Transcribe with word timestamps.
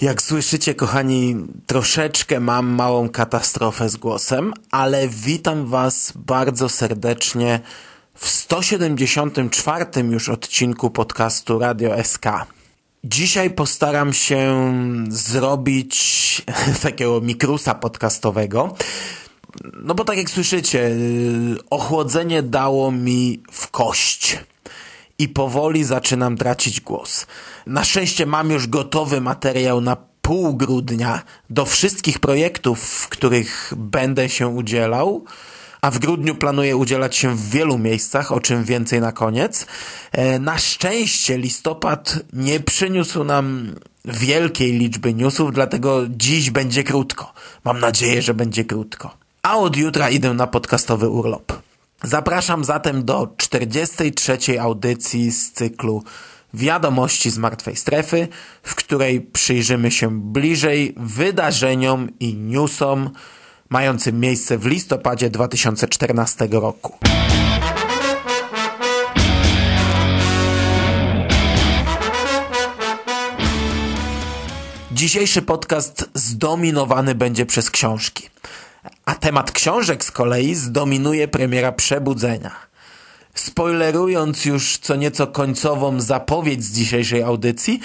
Jak 0.00 0.22
słyszycie, 0.22 0.74
kochani, 0.74 1.36
troszeczkę 1.66 2.40
mam 2.40 2.66
małą 2.66 3.08
katastrofę 3.08 3.88
z 3.88 3.96
głosem, 3.96 4.52
ale 4.70 5.08
witam 5.08 5.66
Was 5.66 6.12
bardzo 6.16 6.68
serdecznie 6.68 7.60
w 8.14 8.28
174 8.28 9.84
już 10.10 10.28
odcinku 10.28 10.90
podcastu 10.90 11.58
Radio 11.58 12.04
SK. 12.04 12.26
Dzisiaj 13.04 13.50
postaram 13.50 14.12
się 14.12 14.72
zrobić 15.08 16.42
takiego 16.82 17.20
mikrusa 17.20 17.74
podcastowego. 17.74 18.74
No 19.82 19.94
bo 19.94 20.04
tak 20.04 20.16
jak 20.16 20.30
słyszycie, 20.30 20.90
ochłodzenie 21.70 22.42
dało 22.42 22.92
mi 22.92 23.42
w 23.52 23.70
kość 23.70 24.38
i 25.20 25.28
powoli 25.28 25.84
zaczynam 25.84 26.36
tracić 26.36 26.80
głos. 26.80 27.26
Na 27.66 27.84
szczęście 27.84 28.26
mam 28.26 28.50
już 28.50 28.66
gotowy 28.66 29.20
materiał 29.20 29.80
na 29.80 29.96
pół 30.22 30.54
grudnia 30.54 31.22
do 31.50 31.66
wszystkich 31.66 32.18
projektów, 32.18 32.80
w 32.80 33.08
których 33.08 33.72
będę 33.76 34.28
się 34.28 34.48
udzielał, 34.48 35.24
a 35.80 35.90
w 35.90 35.98
grudniu 35.98 36.34
planuję 36.34 36.76
udzielać 36.76 37.16
się 37.16 37.36
w 37.36 37.50
wielu 37.50 37.78
miejscach, 37.78 38.32
o 38.32 38.40
czym 38.40 38.64
więcej 38.64 39.00
na 39.00 39.12
koniec. 39.12 39.66
E, 40.12 40.38
na 40.38 40.58
szczęście 40.58 41.38
listopad 41.38 42.18
nie 42.32 42.60
przyniósł 42.60 43.24
nam 43.24 43.74
wielkiej 44.04 44.72
liczby 44.72 45.14
newsów, 45.14 45.52
dlatego 45.52 46.00
dziś 46.08 46.50
będzie 46.50 46.84
krótko. 46.84 47.32
Mam 47.64 47.80
nadzieję, 47.80 48.22
że 48.22 48.34
będzie 48.34 48.64
krótko. 48.64 49.16
A 49.42 49.58
od 49.58 49.76
jutra 49.76 50.10
idę 50.10 50.34
na 50.34 50.46
podcastowy 50.46 51.08
urlop. 51.08 51.69
Zapraszam 52.04 52.64
zatem 52.64 53.04
do 53.04 53.34
43. 53.36 54.60
audycji 54.60 55.32
z 55.32 55.52
cyklu 55.52 56.04
Wiadomości 56.54 57.30
z 57.30 57.38
Martwej 57.38 57.76
Strefy, 57.76 58.28
w 58.62 58.74
której 58.74 59.20
przyjrzymy 59.20 59.90
się 59.90 60.20
bliżej 60.20 60.94
wydarzeniom 60.96 62.08
i 62.20 62.34
newsom 62.34 63.10
mającym 63.68 64.20
miejsce 64.20 64.58
w 64.58 64.66
listopadzie 64.66 65.30
2014 65.30 66.48
roku. 66.50 66.98
Dzisiejszy 74.92 75.42
podcast 75.42 76.10
zdominowany 76.14 77.14
będzie 77.14 77.46
przez 77.46 77.70
książki. 77.70 78.30
A 79.04 79.14
temat 79.14 79.52
książek 79.52 80.04
z 80.04 80.10
kolei 80.10 80.54
zdominuje 80.54 81.28
premiera 81.28 81.72
Przebudzenia. 81.72 82.50
Spoilerując 83.34 84.44
już 84.44 84.78
co 84.78 84.96
nieco 84.96 85.26
końcową 85.26 86.00
zapowiedź 86.00 86.64
z 86.64 86.72
dzisiejszej 86.72 87.22
audycji, 87.22 87.80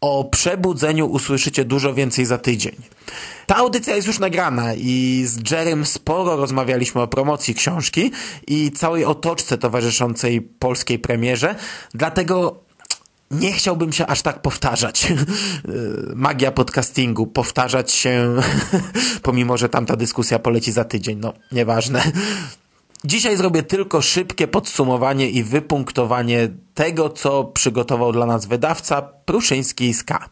o 0.00 0.24
Przebudzeniu 0.24 1.06
usłyszycie 1.06 1.64
dużo 1.64 1.94
więcej 1.94 2.26
za 2.26 2.38
tydzień. 2.38 2.76
Ta 3.46 3.56
audycja 3.56 3.96
jest 3.96 4.06
już 4.06 4.18
nagrana 4.18 4.74
i 4.74 5.22
z 5.26 5.50
Jerem 5.50 5.86
sporo 5.86 6.36
rozmawialiśmy 6.36 7.00
o 7.00 7.08
promocji 7.08 7.54
książki 7.54 8.10
i 8.46 8.72
całej 8.72 9.04
otoczce 9.04 9.58
towarzyszącej 9.58 10.40
polskiej 10.40 10.98
premierze, 10.98 11.54
dlatego 11.94 12.67
nie 13.30 13.52
chciałbym 13.52 13.92
się 13.92 14.06
aż 14.06 14.22
tak 14.22 14.42
powtarzać. 14.42 15.12
Magia 16.14 16.52
podcastingu, 16.52 17.26
powtarzać 17.26 17.92
się, 17.92 18.36
pomimo 19.22 19.56
że 19.56 19.68
tamta 19.68 19.96
dyskusja 19.96 20.38
poleci 20.38 20.72
za 20.72 20.84
tydzień, 20.84 21.18
no 21.18 21.32
nieważne. 21.52 22.02
Dzisiaj 23.04 23.36
zrobię 23.36 23.62
tylko 23.62 24.02
szybkie 24.02 24.48
podsumowanie 24.48 25.30
i 25.30 25.42
wypunktowanie 25.42 26.48
tego, 26.74 27.10
co 27.10 27.44
przygotował 27.44 28.12
dla 28.12 28.26
nas 28.26 28.46
wydawca 28.46 29.02
Pruszyński 29.02 29.84
i 29.84 29.94
Ska. 29.94 30.28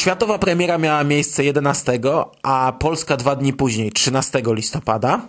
Światowa 0.00 0.38
premiera 0.38 0.78
miała 0.78 1.04
miejsce 1.04 1.44
11, 1.44 2.00
a 2.42 2.72
Polska 2.78 3.16
dwa 3.16 3.36
dni 3.36 3.52
później, 3.52 3.92
13 3.92 4.42
listopada. 4.46 5.20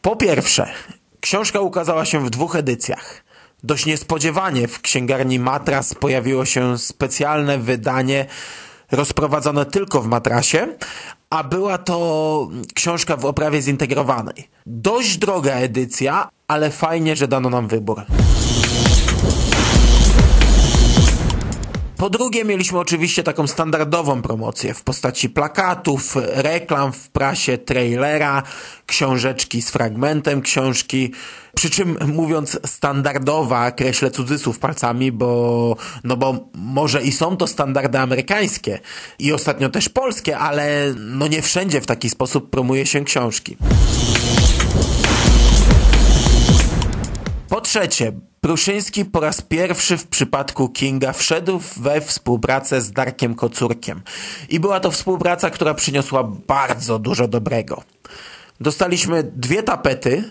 Po 0.00 0.16
pierwsze, 0.16 0.68
książka 1.20 1.60
ukazała 1.60 2.04
się 2.04 2.26
w 2.26 2.30
dwóch 2.30 2.56
edycjach. 2.56 3.24
Dość 3.64 3.86
niespodziewanie 3.86 4.68
w 4.68 4.80
księgarni 4.80 5.38
Matras 5.38 5.94
pojawiło 5.94 6.44
się 6.44 6.78
specjalne 6.78 7.58
wydanie 7.58 8.26
rozprowadzone 8.92 9.66
tylko 9.66 10.02
w 10.02 10.06
matrasie, 10.06 10.68
a 11.30 11.44
była 11.44 11.78
to 11.78 12.48
książka 12.74 13.16
w 13.16 13.24
oprawie 13.24 13.62
zintegrowanej. 13.62 14.48
Dość 14.66 15.16
droga 15.16 15.52
edycja, 15.52 16.28
ale 16.48 16.70
fajnie, 16.70 17.16
że 17.16 17.28
dano 17.28 17.50
nam 17.50 17.68
wybór. 17.68 18.02
Po 22.02 22.10
drugie, 22.10 22.44
mieliśmy 22.44 22.78
oczywiście 22.78 23.22
taką 23.22 23.46
standardową 23.46 24.22
promocję 24.22 24.74
w 24.74 24.82
postaci 24.82 25.28
plakatów, 25.28 26.16
reklam 26.16 26.92
w 26.92 27.08
prasie, 27.08 27.58
trailera, 27.58 28.42
książeczki 28.86 29.62
z 29.62 29.70
fragmentem 29.70 30.42
książki. 30.42 31.12
Przy 31.54 31.70
czym 31.70 31.98
mówiąc 32.06 32.58
standardowa, 32.66 33.70
kreślę 33.70 34.10
cudzysłów 34.10 34.58
palcami, 34.58 35.12
bo, 35.12 35.76
no 36.04 36.16
bo 36.16 36.48
może 36.54 37.02
i 37.02 37.12
są 37.12 37.36
to 37.36 37.46
standardy 37.46 37.98
amerykańskie 37.98 38.80
i 39.18 39.32
ostatnio 39.32 39.68
też 39.68 39.88
polskie, 39.88 40.38
ale 40.38 40.94
no 40.96 41.26
nie 41.26 41.42
wszędzie 41.42 41.80
w 41.80 41.86
taki 41.86 42.10
sposób 42.10 42.50
promuje 42.50 42.86
się 42.86 43.04
książki. 43.04 43.56
Trzecie, 47.72 48.12
Pruszyński 48.40 49.04
po 49.04 49.20
raz 49.20 49.40
pierwszy 49.40 49.96
w 49.96 50.06
przypadku 50.06 50.68
Kinga 50.68 51.12
wszedł 51.12 51.60
we 51.76 52.00
współpracę 52.00 52.80
z 52.80 52.92
Darkiem 52.92 53.34
Kocurkiem. 53.34 54.02
I 54.48 54.60
była 54.60 54.80
to 54.80 54.90
współpraca, 54.90 55.50
która 55.50 55.74
przyniosła 55.74 56.24
bardzo 56.46 56.98
dużo 56.98 57.28
dobrego. 57.28 57.82
Dostaliśmy 58.60 59.22
dwie 59.22 59.62
tapety, 59.62 60.24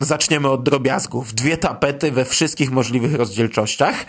zaczniemy 0.00 0.48
od 0.48 0.62
drobiazgów, 0.62 1.34
dwie 1.34 1.56
tapety 1.56 2.12
we 2.12 2.24
wszystkich 2.24 2.70
możliwych 2.70 3.14
rozdzielczościach. 3.14 4.06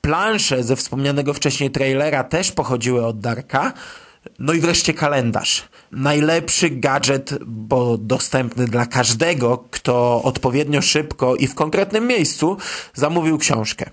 Plansze 0.00 0.62
ze 0.62 0.76
wspomnianego 0.76 1.34
wcześniej 1.34 1.70
trailera 1.70 2.24
też 2.24 2.52
pochodziły 2.52 3.06
od 3.06 3.20
Darka. 3.20 3.72
No 4.38 4.52
i 4.52 4.60
wreszcie 4.60 4.94
kalendarz. 4.94 5.68
Najlepszy 5.92 6.70
gadżet, 6.70 7.38
bo 7.46 7.98
dostępny 7.98 8.66
dla 8.66 8.86
każdego, 8.86 9.64
kto 9.70 10.22
odpowiednio 10.22 10.82
szybko 10.82 11.36
i 11.36 11.46
w 11.46 11.54
konkretnym 11.54 12.06
miejscu 12.06 12.56
zamówił 12.94 13.38
książkę. 13.38 13.90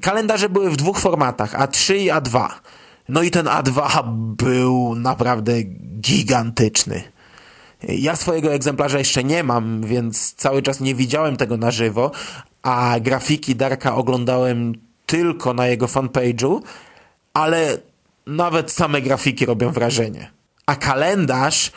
Kalendarze 0.00 0.48
były 0.48 0.70
w 0.70 0.76
dwóch 0.76 0.98
formatach, 0.98 1.54
A3 1.54 1.94
i 1.94 2.10
A2. 2.10 2.48
No 3.08 3.22
i 3.22 3.30
ten 3.30 3.46
A2 3.46 4.02
był 4.36 4.94
naprawdę 4.94 5.62
gigantyczny. 6.00 7.02
Ja 7.88 8.16
swojego 8.16 8.54
egzemplarza 8.54 8.98
jeszcze 8.98 9.24
nie 9.24 9.44
mam, 9.44 9.82
więc 9.82 10.34
cały 10.34 10.62
czas 10.62 10.80
nie 10.80 10.94
widziałem 10.94 11.36
tego 11.36 11.56
na 11.56 11.70
żywo, 11.70 12.10
a 12.62 12.96
grafiki 13.00 13.56
Darka 13.56 13.94
oglądałem 13.94 14.72
tylko 15.06 15.54
na 15.54 15.66
jego 15.66 15.86
fanpage'u, 15.86 16.60
ale 17.34 17.78
nawet 18.26 18.72
same 18.72 19.02
grafiki 19.02 19.46
robią 19.46 19.72
wrażenie. 19.72 20.30
A 20.66 20.76
kalendarz 20.76 21.66
y, 21.66 21.72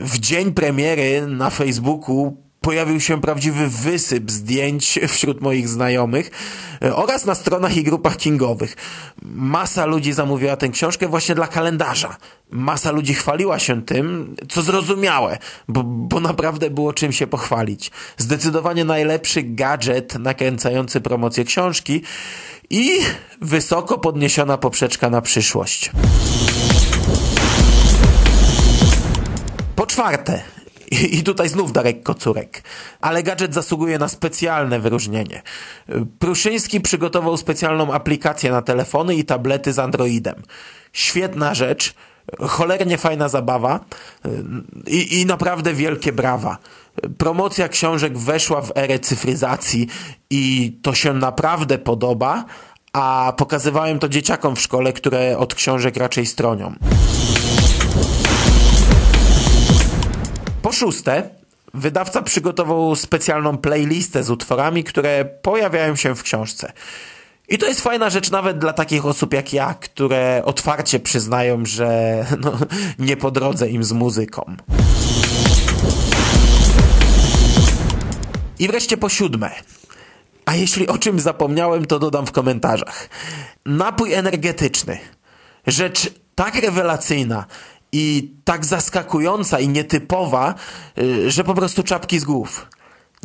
w 0.00 0.18
dzień 0.18 0.52
premiery 0.52 1.26
na 1.26 1.50
Facebooku 1.50 2.36
pojawił 2.62 3.00
się 3.00 3.20
prawdziwy 3.20 3.68
wysyp 3.68 4.30
zdjęć 4.30 4.98
wśród 5.08 5.40
moich 5.40 5.68
znajomych 5.68 6.30
e, 6.84 6.96
oraz 6.96 7.24
na 7.24 7.34
stronach 7.34 7.76
i 7.76 7.82
grupach 7.82 8.16
kingowych. 8.16 8.76
Masa 9.22 9.86
ludzi 9.86 10.12
zamówiła 10.12 10.56
tę 10.56 10.68
książkę 10.68 11.08
właśnie 11.08 11.34
dla 11.34 11.46
kalendarza. 11.46 12.16
Masa 12.50 12.90
ludzi 12.90 13.14
chwaliła 13.14 13.58
się 13.58 13.82
tym, 13.82 14.36
co 14.48 14.62
zrozumiałe, 14.62 15.38
bo, 15.68 15.82
bo 15.84 16.20
naprawdę 16.20 16.70
było 16.70 16.92
czym 16.92 17.12
się 17.12 17.26
pochwalić. 17.26 17.90
Zdecydowanie 18.16 18.84
najlepszy 18.84 19.42
gadżet 19.42 20.18
nakręcający 20.18 21.00
promocję 21.00 21.44
książki 21.44 22.02
i 22.70 23.00
wysoko 23.40 23.98
podniesiona 23.98 24.58
poprzeczka 24.58 25.10
na 25.10 25.20
przyszłość. 25.20 25.90
Po 29.76 29.86
czwarte, 29.86 30.42
i 30.92 31.22
tutaj 31.22 31.48
znów 31.48 31.72
Darek 31.72 32.02
Kocurek. 32.02 32.62
Ale 33.00 33.22
gadżet 33.22 33.54
zasługuje 33.54 33.98
na 33.98 34.08
specjalne 34.08 34.80
wyróżnienie. 34.80 35.42
Pruszyński 36.18 36.80
przygotował 36.80 37.36
specjalną 37.36 37.92
aplikację 37.92 38.50
na 38.50 38.62
telefony 38.62 39.14
i 39.14 39.24
tablety 39.24 39.72
z 39.72 39.78
Androidem. 39.78 40.42
Świetna 40.92 41.54
rzecz, 41.54 41.94
cholernie 42.40 42.98
fajna 42.98 43.28
zabawa 43.28 43.80
i, 44.86 45.20
i 45.20 45.26
naprawdę 45.26 45.74
wielkie 45.74 46.12
brawa. 46.12 46.58
Promocja 47.18 47.68
książek 47.68 48.18
weszła 48.18 48.62
w 48.62 48.72
erę 48.76 48.98
cyfryzacji 48.98 49.88
i 50.30 50.72
to 50.82 50.94
się 50.94 51.12
naprawdę 51.12 51.78
podoba, 51.78 52.44
a 52.92 53.32
pokazywałem 53.36 53.98
to 53.98 54.08
dzieciakom 54.08 54.56
w 54.56 54.60
szkole, 54.60 54.92
które 54.92 55.38
od 55.38 55.54
książek 55.54 55.96
raczej 55.96 56.26
stronią. 56.26 56.74
Po 60.62 60.72
szóste, 60.72 61.30
wydawca 61.74 62.22
przygotował 62.22 62.96
specjalną 62.96 63.58
playlistę 63.58 64.22
z 64.22 64.30
utworami, 64.30 64.84
które 64.84 65.24
pojawiają 65.24 65.96
się 65.96 66.14
w 66.14 66.22
książce. 66.22 66.72
I 67.48 67.58
to 67.58 67.66
jest 67.66 67.80
fajna 67.80 68.10
rzecz 68.10 68.30
nawet 68.30 68.58
dla 68.58 68.72
takich 68.72 69.06
osób 69.06 69.34
jak 69.34 69.52
ja, 69.52 69.74
które 69.74 70.42
otwarcie 70.44 71.00
przyznają, 71.00 71.66
że 71.66 72.16
no, 72.44 72.52
nie 72.98 73.16
po 73.16 73.30
drodze 73.30 73.68
im 73.68 73.84
z 73.84 73.92
muzyką. 73.92 74.56
I 78.58 78.68
wreszcie 78.68 78.96
po 78.96 79.08
siódme. 79.08 79.50
A 80.44 80.54
jeśli 80.54 80.88
o 80.88 80.98
czym 80.98 81.20
zapomniałem, 81.20 81.86
to 81.86 81.98
dodam 81.98 82.26
w 82.26 82.32
komentarzach. 82.32 83.08
Napój 83.66 84.12
energetyczny. 84.12 84.98
Rzecz 85.66 86.10
tak 86.34 86.54
rewelacyjna, 86.54 87.46
i 87.92 88.34
tak 88.44 88.64
zaskakująca 88.64 89.60
i 89.60 89.68
nietypowa, 89.68 90.54
y, 90.98 91.30
że 91.30 91.44
po 91.44 91.54
prostu 91.54 91.82
czapki 91.82 92.18
z 92.18 92.24
głów. 92.24 92.66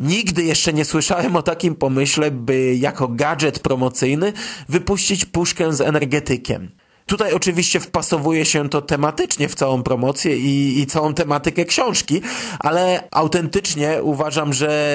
Nigdy 0.00 0.42
jeszcze 0.42 0.72
nie 0.72 0.84
słyszałem 0.84 1.36
o 1.36 1.42
takim 1.42 1.74
pomyśle, 1.74 2.30
by 2.30 2.74
jako 2.74 3.08
gadżet 3.08 3.58
promocyjny 3.58 4.32
wypuścić 4.68 5.24
puszkę 5.24 5.72
z 5.72 5.80
energetykiem. 5.80 6.70
Tutaj 7.06 7.32
oczywiście 7.32 7.80
wpasowuje 7.80 8.44
się 8.44 8.68
to 8.68 8.82
tematycznie 8.82 9.48
w 9.48 9.54
całą 9.54 9.82
promocję 9.82 10.36
i, 10.36 10.80
i 10.80 10.86
całą 10.86 11.14
tematykę 11.14 11.64
książki, 11.64 12.20
ale 12.58 13.08
autentycznie 13.10 14.02
uważam, 14.02 14.52
że 14.52 14.92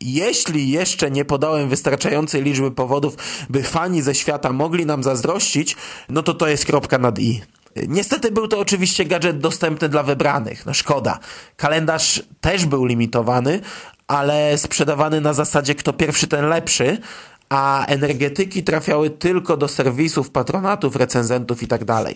jeśli 0.00 0.70
jeszcze 0.70 1.10
nie 1.10 1.24
podałem 1.24 1.68
wystarczającej 1.68 2.42
liczby 2.42 2.70
powodów, 2.70 3.16
by 3.50 3.62
fani 3.62 4.02
ze 4.02 4.14
świata 4.14 4.52
mogli 4.52 4.86
nam 4.86 5.02
zazdrościć, 5.02 5.76
no 6.08 6.22
to 6.22 6.34
to 6.34 6.48
jest 6.48 6.66
kropka 6.66 6.98
nad 6.98 7.18
i. 7.18 7.40
Niestety 7.88 8.30
był 8.30 8.48
to 8.48 8.58
oczywiście 8.58 9.04
gadżet 9.04 9.38
dostępny 9.38 9.88
dla 9.88 10.02
wybranych. 10.02 10.66
No 10.66 10.74
szkoda. 10.74 11.18
Kalendarz 11.56 12.22
też 12.40 12.66
był 12.66 12.84
limitowany, 12.84 13.60
ale 14.06 14.58
sprzedawany 14.58 15.20
na 15.20 15.32
zasadzie 15.32 15.74
kto 15.74 15.92
pierwszy 15.92 16.26
ten 16.26 16.48
lepszy, 16.48 16.98
a 17.48 17.86
energetyki 17.86 18.62
trafiały 18.64 19.10
tylko 19.10 19.56
do 19.56 19.68
serwisów, 19.68 20.30
patronatów, 20.30 20.96
recenzentów 20.96 21.62
itd. 21.62 21.84
Tak 21.86 22.14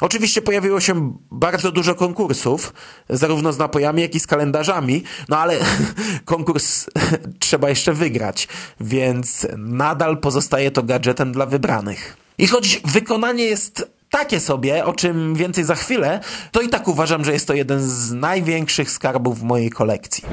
Oczywiście 0.00 0.42
pojawiło 0.42 0.80
się 0.80 1.16
bardzo 1.30 1.72
dużo 1.72 1.94
konkursów, 1.94 2.72
zarówno 3.08 3.52
z 3.52 3.58
napojami, 3.58 4.02
jak 4.02 4.14
i 4.14 4.20
z 4.20 4.26
kalendarzami, 4.26 5.02
no 5.28 5.38
ale 5.38 5.56
konkurs 6.24 6.86
trzeba 7.38 7.68
jeszcze 7.68 7.92
wygrać, 7.92 8.48
więc 8.80 9.46
nadal 9.58 10.18
pozostaje 10.18 10.70
to 10.70 10.82
gadżetem 10.82 11.32
dla 11.32 11.46
wybranych. 11.46 12.16
I 12.38 12.46
choć 12.46 12.80
wykonanie 12.84 13.44
jest 13.44 13.93
takie 14.18 14.40
sobie, 14.40 14.84
o 14.84 14.92
czym 14.92 15.34
więcej 15.34 15.64
za 15.64 15.74
chwilę, 15.74 16.20
to 16.52 16.60
i 16.60 16.68
tak 16.68 16.88
uważam, 16.88 17.24
że 17.24 17.32
jest 17.32 17.46
to 17.46 17.54
jeden 17.54 17.80
z 17.80 18.12
największych 18.12 18.90
skarbów 18.90 19.38
w 19.38 19.42
mojej 19.42 19.70
kolekcji. 19.70 20.24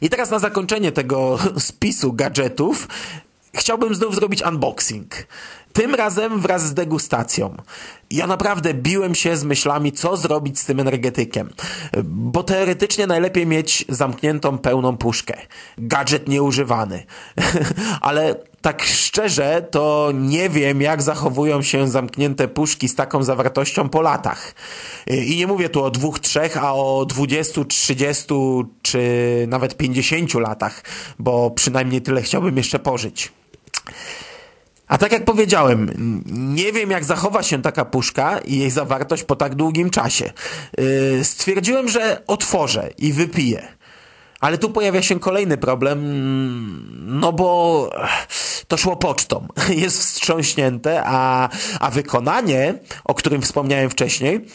I 0.00 0.10
teraz 0.10 0.30
na 0.30 0.38
zakończenie 0.38 0.92
tego 0.92 1.38
spisu 1.58 2.12
gadżetów 2.12 2.88
chciałbym 3.54 3.94
znów 3.94 4.14
zrobić 4.14 4.42
unboxing. 4.42 5.14
Tym 5.72 5.94
razem 5.94 6.40
wraz 6.40 6.66
z 6.66 6.74
degustacją. 6.74 7.56
Ja 8.10 8.26
naprawdę 8.26 8.74
biłem 8.74 9.14
się 9.14 9.36
z 9.36 9.44
myślami, 9.44 9.92
co 9.92 10.16
zrobić 10.16 10.58
z 10.58 10.64
tym 10.64 10.80
energetykiem. 10.80 11.50
Bo 12.04 12.42
teoretycznie 12.42 13.06
najlepiej 13.06 13.46
mieć 13.46 13.84
zamkniętą 13.88 14.58
pełną 14.58 14.96
puszkę. 14.96 15.34
Gadżet 15.78 16.28
nieużywany. 16.28 17.04
Ale 18.00 18.34
tak 18.60 18.82
szczerze, 18.82 19.66
to 19.70 20.10
nie 20.14 20.48
wiem, 20.48 20.82
jak 20.82 21.02
zachowują 21.02 21.62
się 21.62 21.88
zamknięte 21.88 22.48
puszki 22.48 22.88
z 22.88 22.94
taką 22.94 23.22
zawartością 23.22 23.88
po 23.88 24.00
latach. 24.00 24.54
I 25.06 25.36
nie 25.36 25.46
mówię 25.46 25.68
tu 25.68 25.84
o 25.84 25.90
dwóch, 25.90 26.20
trzech, 26.20 26.56
a 26.56 26.74
o 26.74 27.06
dwudziestu, 27.06 27.64
trzydziestu, 27.64 28.64
czy 28.82 29.00
nawet 29.48 29.76
pięćdziesięciu 29.76 30.40
latach, 30.40 30.84
bo 31.18 31.50
przynajmniej 31.50 32.02
tyle 32.02 32.22
chciałbym 32.22 32.56
jeszcze 32.56 32.78
pożyć. 32.78 33.32
A 34.90 34.98
tak 34.98 35.12
jak 35.12 35.24
powiedziałem, 35.24 35.90
nie 36.26 36.72
wiem 36.72 36.90
jak 36.90 37.04
zachowa 37.04 37.42
się 37.42 37.62
taka 37.62 37.84
puszka 37.84 38.38
i 38.38 38.58
jej 38.58 38.70
zawartość 38.70 39.22
po 39.22 39.36
tak 39.36 39.54
długim 39.54 39.90
czasie. 39.90 40.32
Yy, 40.78 41.24
stwierdziłem, 41.24 41.88
że 41.88 42.22
otworzę 42.26 42.90
i 42.98 43.12
wypiję. 43.12 43.68
Ale 44.40 44.58
tu 44.58 44.70
pojawia 44.70 45.02
się 45.02 45.20
kolejny 45.20 45.56
problem, 45.58 45.98
no 47.06 47.32
bo 47.32 47.90
to 48.68 48.76
szło 48.76 48.96
pocztą. 48.96 49.46
Jest 49.84 49.98
wstrząśnięte, 49.98 51.02
a, 51.04 51.48
a 51.80 51.90
wykonanie, 51.90 52.74
o 53.04 53.14
którym 53.14 53.42
wspomniałem 53.42 53.90
wcześniej, 53.90 54.46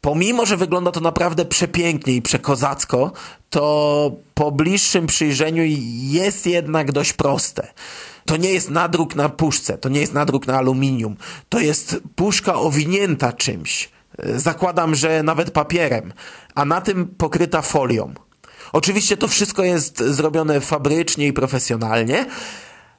pomimo, 0.00 0.46
że 0.46 0.56
wygląda 0.56 0.90
to 0.90 1.00
naprawdę 1.00 1.44
przepięknie 1.44 2.14
i 2.14 2.22
przekozacko, 2.22 3.12
to 3.50 4.12
po 4.34 4.52
bliższym 4.52 5.06
przyjrzeniu 5.06 5.62
jest 6.10 6.46
jednak 6.46 6.92
dość 6.92 7.12
proste. 7.12 7.68
To 8.24 8.36
nie 8.36 8.52
jest 8.52 8.70
nadruk 8.70 9.14
na 9.14 9.28
puszce, 9.28 9.78
to 9.78 9.88
nie 9.88 10.00
jest 10.00 10.14
nadruk 10.14 10.46
na 10.46 10.58
aluminium. 10.58 11.16
To 11.48 11.60
jest 11.60 12.00
puszka 12.16 12.54
owinięta 12.54 13.32
czymś. 13.32 13.90
Zakładam, 14.36 14.94
że 14.94 15.22
nawet 15.22 15.50
papierem, 15.50 16.12
a 16.54 16.64
na 16.64 16.80
tym 16.80 17.06
pokryta 17.06 17.62
folią. 17.62 18.14
Oczywiście 18.72 19.16
to 19.16 19.28
wszystko 19.28 19.64
jest 19.64 19.98
zrobione 19.98 20.60
fabrycznie 20.60 21.26
i 21.26 21.32
profesjonalnie, 21.32 22.26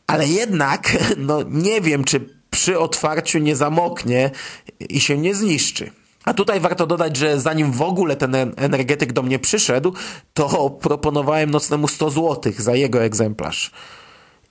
ale 0.08 0.28
jednak 0.28 0.98
no, 1.18 1.44
nie 1.50 1.82
wiem, 1.82 2.04
czy 2.04 2.30
przy 2.50 2.80
otwarciu 2.80 3.40
nie 3.40 3.56
zamoknie 3.56 4.32
i 4.80 5.00
się 5.00 5.18
nie 5.18 5.36
zniszczy. 5.36 5.92
A 6.26 6.34
tutaj 6.34 6.60
warto 6.60 6.88
dodać, 6.88 7.18
że 7.18 7.40
zanim 7.40 7.72
w 7.72 7.82
ogóle 7.82 8.16
ten 8.16 8.36
energetyk 8.56 9.14
do 9.14 9.22
mnie 9.22 9.40
przyszedł, 9.40 9.94
to 10.34 10.70
proponowałem 10.70 11.52
nocnemu 11.52 11.88
100 11.88 12.10
zł 12.10 12.54
za 12.58 12.76
jego 12.76 13.04
egzemplarz. 13.04 13.72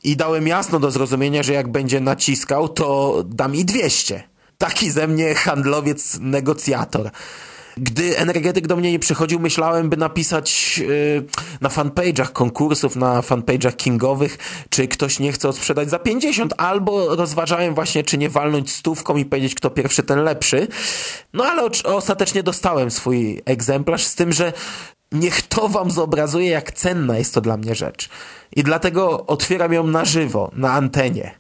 I 0.05 0.17
dałem 0.17 0.47
jasno 0.47 0.81
do 0.81 0.91
zrozumienia, 0.91 1.43
że 1.43 1.53
jak 1.53 1.69
będzie 1.69 2.01
naciskał, 2.01 2.69
to 2.69 3.17
dam 3.27 3.55
i 3.55 3.65
200. 3.65 4.23
Taki 4.59 4.91
ze 4.91 5.09
mnie 5.09 5.35
handlowiec, 5.35 6.19
negocjator. 6.21 7.11
Gdy 7.77 8.19
energetyk 8.19 8.67
do 8.67 8.77
mnie 8.77 8.93
nie 8.93 8.99
przychodził, 8.99 9.41
myślałem, 9.41 9.89
by 9.89 9.97
napisać 9.97 10.79
yy, 10.79 11.25
na 11.61 11.69
fanpage'ach 11.69 12.33
konkursów, 12.33 12.97
na 12.97 13.21
fanpage'ach 13.21 13.77
kingowych, 13.77 14.39
czy 14.71 14.89
ktoś 14.89 15.19
nie 15.19 15.33
chce 15.33 15.49
odsprzedać 15.49 15.91
za 15.91 15.99
50, 15.99 16.55
albo 16.57 17.17
rozważałem 17.17 17.75
właśnie, 17.75 18.05
czy 18.05 18.19
nie 18.19 18.29
walnąć 18.29 18.73
stówką 18.73 19.17
i 19.17 19.25
powiedzieć, 19.25 19.55
kto 19.55 19.71
pierwszy, 19.71 20.03
ten 20.03 20.25
lepszy. 20.25 20.69
No 21.33 21.45
ale 21.45 21.63
ostatecznie 21.85 22.43
dostałem 22.43 22.91
swój 22.91 23.43
egzemplarz 23.45 24.05
z 24.05 24.15
tym, 24.15 24.33
że 24.33 24.53
niech 25.13 25.43
to 25.43 25.69
wam 25.69 25.91
zobrazuje, 25.91 26.51
jak 26.51 26.73
cenna 26.73 27.19
jest 27.19 27.35
to 27.35 27.41
dla 27.41 27.57
mnie 27.57 27.75
rzecz. 27.75 28.09
I 28.57 28.63
dlatego 28.63 29.27
otwieram 29.27 29.73
ją 29.73 29.87
na 29.87 30.05
żywo, 30.05 30.51
na 30.55 30.73
antenie. 30.73 31.35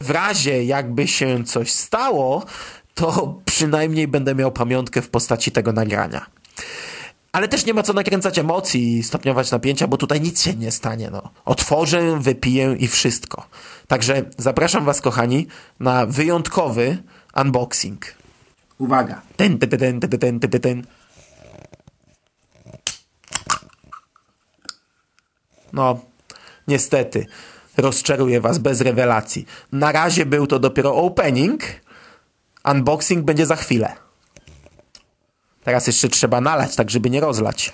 W 0.00 0.10
razie 0.10 0.64
jakby 0.64 1.08
się 1.08 1.44
coś 1.44 1.72
stało, 1.72 2.44
to 2.94 3.40
przynajmniej 3.44 4.08
będę 4.08 4.34
miał 4.34 4.52
pamiątkę 4.52 5.02
w 5.02 5.10
postaci 5.10 5.52
tego 5.52 5.72
nagrania. 5.72 6.26
Ale 7.32 7.48
też 7.48 7.66
nie 7.66 7.74
ma 7.74 7.82
co 7.82 7.92
nakręcać 7.92 8.38
emocji 8.38 8.98
i 8.98 9.02
stopniować 9.02 9.50
napięcia, 9.50 9.88
bo 9.88 9.96
tutaj 9.96 10.20
nic 10.20 10.42
się 10.42 10.54
nie 10.54 10.70
stanie. 10.70 11.10
No. 11.10 11.30
Otworzę, 11.44 12.20
wypiję 12.20 12.76
i 12.78 12.88
wszystko. 12.88 13.46
Także 13.88 14.22
zapraszam 14.38 14.84
Was, 14.84 15.00
kochani, 15.00 15.46
na 15.80 16.06
wyjątkowy 16.06 16.98
unboxing. 17.36 18.14
Uwaga. 18.78 19.20
Ten, 19.36 19.58
ten, 19.58 19.70
ten, 19.70 20.00
ten, 20.00 20.18
ten, 20.18 20.40
ten, 20.40 20.60
ten. 20.60 20.86
No, 25.74 26.00
niestety, 26.68 27.26
rozczaruję 27.76 28.40
was 28.40 28.58
bez 28.58 28.80
rewelacji. 28.80 29.46
Na 29.72 29.92
razie 29.92 30.26
był 30.26 30.46
to 30.46 30.58
dopiero 30.58 30.94
opening. 30.94 31.62
Unboxing 32.64 33.24
będzie 33.24 33.46
za 33.46 33.56
chwilę. 33.56 33.92
Teraz 35.64 35.86
jeszcze 35.86 36.08
trzeba 36.08 36.40
nalać, 36.40 36.76
tak 36.76 36.90
żeby 36.90 37.10
nie 37.10 37.20
rozlać. 37.20 37.72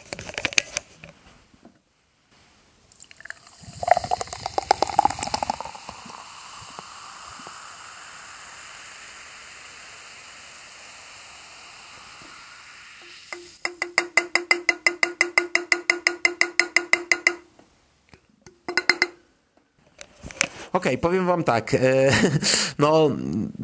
Okej, 20.72 20.92
okay, 20.92 20.98
powiem 20.98 21.26
wam 21.26 21.44
tak. 21.44 21.74
E, 21.74 21.78
no, 22.78 23.10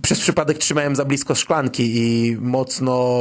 przez 0.03 0.21
przypadek 0.21 0.59
trzymałem 0.59 0.97
za 0.97 1.05
blisko 1.05 1.35
szklanki 1.35 1.97
i 1.97 2.37
mocno 2.41 3.17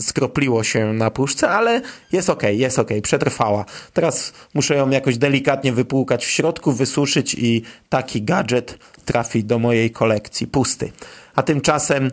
skropliło 0.00 0.64
się 0.64 0.92
na 0.92 1.10
puszce, 1.10 1.50
ale 1.50 1.82
jest 2.12 2.30
okej, 2.30 2.50
okay, 2.50 2.56
jest 2.56 2.78
okej, 2.78 2.96
okay, 2.96 3.02
przetrwała. 3.02 3.64
Teraz 3.92 4.32
muszę 4.54 4.74
ją 4.74 4.90
jakoś 4.90 5.18
delikatnie 5.18 5.72
wypłukać 5.72 6.26
w 6.26 6.30
środku, 6.30 6.72
wysuszyć 6.72 7.34
i 7.34 7.62
taki 7.88 8.22
gadżet 8.22 8.78
trafi 9.04 9.44
do 9.44 9.58
mojej 9.58 9.90
kolekcji, 9.90 10.46
pusty. 10.46 10.92
A 11.34 11.42
tymczasem 11.42 12.10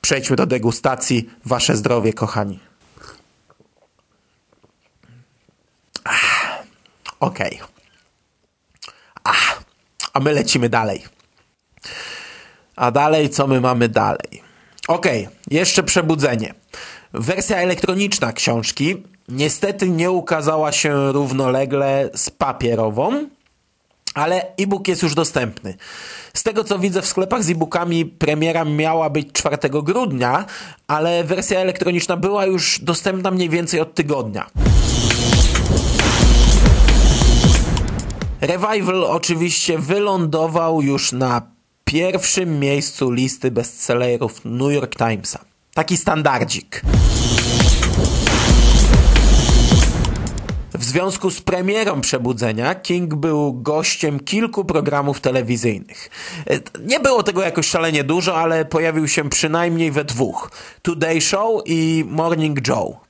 przejdźmy 0.00 0.36
do 0.36 0.46
degustacji. 0.46 1.30
Wasze 1.44 1.76
zdrowie, 1.76 2.12
kochani. 2.12 2.58
Okej. 7.20 7.69
A 10.20 10.22
my 10.22 10.32
lecimy 10.32 10.68
dalej. 10.68 11.02
A 12.76 12.90
dalej, 12.90 13.30
co 13.30 13.46
my 13.46 13.60
mamy 13.60 13.88
dalej? 13.88 14.42
Ok, 14.88 15.06
jeszcze 15.50 15.82
przebudzenie. 15.82 16.54
Wersja 17.12 17.56
elektroniczna 17.56 18.32
książki 18.32 19.02
niestety 19.28 19.88
nie 19.88 20.10
ukazała 20.10 20.72
się 20.72 21.12
równolegle 21.12 22.10
z 22.14 22.30
papierową, 22.30 23.28
ale 24.14 24.46
e-book 24.58 24.88
jest 24.88 25.02
już 25.02 25.14
dostępny. 25.14 25.74
Z 26.34 26.42
tego 26.42 26.64
co 26.64 26.78
widzę 26.78 27.02
w 27.02 27.06
sklepach 27.06 27.42
z 27.42 27.50
e-bookami 27.50 28.06
premiera 28.06 28.64
miała 28.64 29.10
być 29.10 29.32
4 29.32 29.56
grudnia, 29.70 30.44
ale 30.86 31.24
wersja 31.24 31.60
elektroniczna 31.60 32.16
była 32.16 32.46
już 32.46 32.80
dostępna 32.80 33.30
mniej 33.30 33.48
więcej 33.48 33.80
od 33.80 33.94
tygodnia. 33.94 34.46
Revival 38.40 39.04
oczywiście 39.04 39.78
wylądował 39.78 40.82
już 40.82 41.12
na 41.12 41.42
pierwszym 41.84 42.60
miejscu 42.60 43.10
listy 43.10 43.50
bestsellerów 43.50 44.40
New 44.44 44.72
York 44.72 44.96
Timesa. 44.96 45.44
Taki 45.74 45.96
standardzik. 45.96 46.82
W 50.74 50.84
związku 50.84 51.30
z 51.30 51.40
premierą 51.40 52.00
Przebudzenia 52.00 52.74
King 52.74 53.14
był 53.14 53.52
gościem 53.52 54.20
kilku 54.20 54.64
programów 54.64 55.20
telewizyjnych. 55.20 56.10
Nie 56.86 57.00
było 57.00 57.22
tego 57.22 57.42
jakoś 57.42 57.66
szalenie 57.66 58.04
dużo, 58.04 58.36
ale 58.36 58.64
pojawił 58.64 59.08
się 59.08 59.28
przynajmniej 59.28 59.90
we 59.90 60.04
dwóch. 60.04 60.50
Today 60.82 61.20
Show 61.20 61.62
i 61.66 62.04
Morning 62.08 62.68
Joe. 62.68 63.09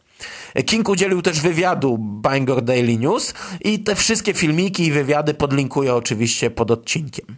King 0.66 0.88
udzielił 0.88 1.23
też 1.23 1.40
wywiadu 1.40 1.99
Bangor 1.99 2.62
Daily 2.62 2.99
News 2.99 3.35
i 3.61 3.78
te 3.78 3.95
wszystkie 3.95 4.35
filmiki 4.35 4.87
i 4.87 4.92
wywiady 4.92 5.35
podlinkuję 5.35 5.95
oczywiście 5.95 6.50
pod 6.50 6.71
odcinkiem. 6.71 7.37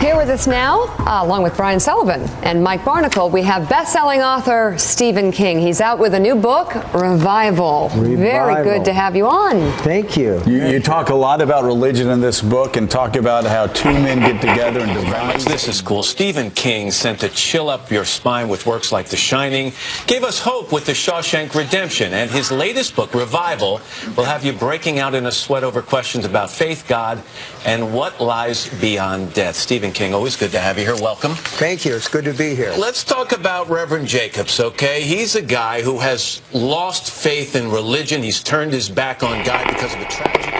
Here 0.00 0.16
with 0.16 0.28
us 0.28 0.46
now, 0.46 0.82
uh, 1.00 1.24
along 1.24 1.42
with 1.42 1.56
Brian 1.56 1.80
Sullivan 1.80 2.22
and 2.42 2.62
Mike 2.62 2.84
Barnacle, 2.84 3.30
we 3.30 3.42
have 3.42 3.68
best-selling 3.68 4.20
author 4.22 4.76
Stephen 4.78 5.32
King. 5.32 5.58
He's 5.58 5.80
out 5.80 5.98
with 5.98 6.14
a 6.14 6.20
new 6.20 6.34
book, 6.34 6.74
Revival. 6.92 7.88
Revival. 7.88 8.16
Very 8.16 8.64
good 8.64 8.84
to 8.84 8.92
have 8.92 9.16
you 9.16 9.26
on. 9.26 9.72
Thank 9.78 10.16
you. 10.16 10.42
you. 10.44 10.66
You 10.66 10.78
talk 10.78 11.08
a 11.08 11.14
lot 11.14 11.40
about 11.40 11.64
religion 11.64 12.10
in 12.10 12.20
this 12.20 12.42
book 12.42 12.76
and 12.76 12.90
talk 12.90 13.16
about 13.16 13.44
how 13.44 13.66
two 13.68 13.92
men 13.92 14.20
get 14.20 14.40
together 14.40 14.80
and 14.80 14.92
divide. 14.92 15.40
This 15.40 15.66
is 15.66 15.80
cool. 15.80 16.02
Stephen 16.02 16.50
King 16.50 16.90
sent 16.90 17.20
to 17.20 17.28
chill 17.30 17.68
up 17.68 17.90
your 17.90 18.04
spine 18.04 18.48
with 18.48 18.66
works 18.66 18.92
like 18.92 19.06
The 19.06 19.16
Shining, 19.16 19.72
gave 20.06 20.22
us 20.22 20.38
hope 20.38 20.70
with 20.70 20.84
The 20.84 20.92
Shawshank 20.92 21.54
Redemption, 21.54 22.12
and 22.12 22.30
his 22.30 22.52
latest 22.52 22.94
book, 22.94 23.14
Revival, 23.14 23.80
will 24.16 24.24
have 24.24 24.44
you 24.44 24.52
breaking 24.52 24.98
out 24.98 25.14
in 25.14 25.24
a 25.26 25.32
sweat 25.32 25.64
over 25.64 25.82
questions 25.82 26.24
about 26.26 26.50
faith, 26.50 26.84
God, 26.86 27.22
and 27.64 27.94
what 27.94 28.20
lies 28.20 28.68
beyond 28.80 29.32
death. 29.32 29.63
Stephen 29.64 29.92
King, 29.92 30.12
always 30.12 30.36
good 30.36 30.52
to 30.52 30.58
have 30.58 30.78
you 30.78 30.84
here. 30.84 30.94
Welcome. 31.10 31.34
Thank 31.58 31.86
you. 31.86 31.96
It's 31.96 32.08
good 32.08 32.26
to 32.26 32.34
be 32.34 32.54
here. 32.54 32.72
Let's 32.76 33.02
talk 33.02 33.32
about 33.32 33.70
Reverend 33.70 34.08
Jacobs, 34.08 34.60
okay? 34.60 35.00
He's 35.00 35.34
a 35.36 35.42
guy 35.42 35.80
who 35.80 36.00
has 36.00 36.42
lost 36.52 37.10
faith 37.10 37.56
in 37.56 37.70
religion. 37.70 38.22
He's 38.22 38.42
turned 38.42 38.74
his 38.74 38.90
back 38.90 39.22
on 39.22 39.42
God 39.42 39.66
because 39.66 39.94
of 39.94 40.00
a 40.00 40.08
tragedy. 40.16 40.50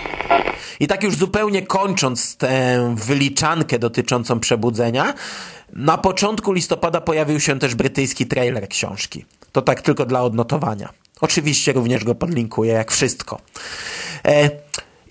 I 0.81 0.87
tak 0.87 1.03
już 1.03 1.17
zupełnie 1.17 1.67
kończąc 1.67 2.37
tę 2.37 2.95
wyliczankę 2.99 3.79
dotyczącą 3.79 4.41
przebudzenia, 4.41 5.15
na 5.73 5.99
początku 5.99 6.53
listopada 6.53 7.01
pojawił 7.01 7.41
się 7.41 7.59
też 7.59 7.75
brytyjski 7.75 8.27
trailer 8.27 8.69
książki. 8.69 9.25
To 9.53 9.63
tak 9.63 9.83
tylko 9.83 10.07
dla 10.07 10.23
odnotowania. 10.23 10.89
Oczywiście 11.21 11.73
również 11.73 12.05
go 12.05 12.15
podlinkuję, 12.15 12.73
jak 12.73 12.91
wszystko. 12.91 13.41
E, 14.25 14.51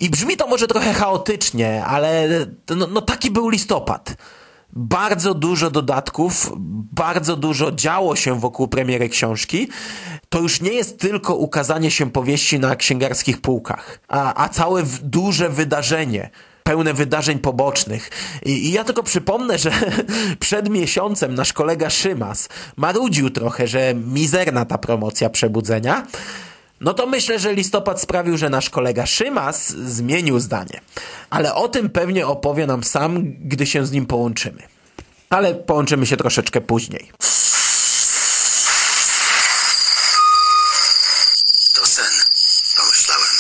I 0.04 0.10
brzmi 0.10 0.38
to 0.38 0.48
może 0.48 0.68
trochę 0.68 0.94
chaotycznie, 0.94 1.86
ale 1.86 2.30
no, 2.78 2.88
no 2.88 3.02
taki 3.02 3.32
był 3.32 3.50
listopad. 3.50 4.16
Bardzo 4.74 5.34
dużo 5.34 5.70
dodatków, 5.70 6.52
bardzo 6.94 7.36
dużo 7.36 7.72
działo 7.72 8.16
się 8.16 8.40
wokół 8.40 8.68
premiery 8.68 9.10
książki. 9.10 9.68
To 10.30 10.40
już 10.40 10.62
nie 10.62 10.74
jest 10.74 11.00
tylko 11.00 11.36
ukazanie 11.36 11.92
się 11.92 12.12
powieści 12.12 12.60
na 12.60 12.76
księgarskich 12.76 13.42
półkach, 13.42 14.00
a, 14.08 14.44
a 14.44 14.50
całe 14.50 14.84
duże 15.04 15.50
wydarzenie 15.50 16.30
pełne 16.64 16.94
wydarzeń 16.94 17.40
pobocznych. 17.40 18.10
I, 18.46 18.52
I, 18.52 18.72
ja 18.72 18.84
tylko 18.84 19.04
przypomnę, 19.04 19.58
że 19.58 19.72
przed 20.40 20.70
miesiącem 20.70 21.36
nasz 21.36 21.54
kolega 21.54 21.90
Szymas 21.90 22.50
marudził 22.78 23.30
trochę, 23.30 23.68
że 23.68 23.94
mizerna 23.94 24.66
ta 24.66 24.78
promocja 24.78 25.30
przebudzenia. 25.30 26.06
No 26.84 26.94
to 26.94 27.08
myślę, 27.08 27.40
że 27.40 27.54
listopad 27.54 28.02
sprawił, 28.02 28.38
że 28.38 28.50
nasz 28.50 28.70
kolega 28.70 29.06
Szymas 29.06 29.68
zmienił 29.70 30.40
zdanie. 30.40 30.82
Ale 31.30 31.56
o 31.56 31.68
tym 31.68 31.90
pewnie 31.90 32.28
opowie 32.28 32.68
nam 32.68 32.84
sam, 32.84 33.24
gdy 33.40 33.66
się 33.66 33.86
z 33.86 33.92
nim 33.92 34.06
połączymy. 34.06 34.64
Ale 35.30 35.56
połączymy 35.56 36.06
się 36.06 36.18
troszeczkę 36.18 36.62
później. 36.62 37.12
To 41.74 41.86
sen, 41.86 42.14
pomyślałem. 42.78 43.36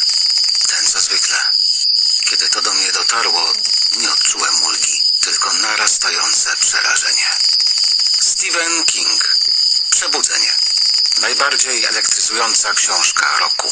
Ten 0.69 0.85
co 0.85 1.01
zwykle. 1.01 1.37
Kiedy 2.29 2.49
to 2.49 2.61
do 2.61 2.73
mnie 2.73 2.91
dotarło, 2.93 3.41
nie 4.01 4.11
odczułem 4.11 4.53
ulgi, 4.67 5.01
tylko 5.19 5.53
narastające 5.53 6.49
przerażenie. 6.59 7.27
Stephen 8.19 8.83
King. 8.85 9.37
Przebudzenie. 9.89 10.53
Najbardziej 11.21 11.85
elektryzująca 11.85 12.73
książka 12.73 13.39
roku. 13.39 13.67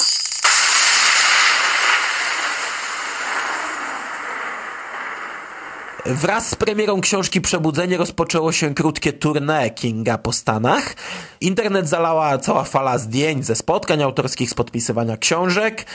Wraz 6.16 6.50
z 6.50 6.56
premierą 6.56 7.02
książki 7.02 7.42
Przebudzenie 7.42 7.98
rozpoczęło 7.98 8.52
się 8.52 8.74
krótkie 8.74 9.14
tournée 9.14 9.74
Kinga 9.74 10.18
po 10.18 10.34
Stanach. 10.34 10.96
Internet 11.42 11.90
zalała 11.90 12.38
cała 12.38 12.64
fala 12.64 12.98
zdjęć 12.98 13.46
ze 13.46 13.56
spotkań 13.56 14.04
autorskich, 14.04 14.50
z 14.50 14.54
podpisywania 14.54 15.18
książek. 15.18 15.86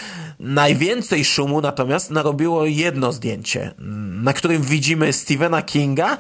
Najwięcej 0.41 1.25
szumu 1.25 1.61
natomiast 1.61 2.11
narobiło 2.11 2.67
jedno 2.67 3.13
zdjęcie, 3.13 3.75
na 4.23 4.33
którym 4.33 4.63
widzimy 4.63 5.13
Stephena 5.13 5.63
Kinga 5.63 6.19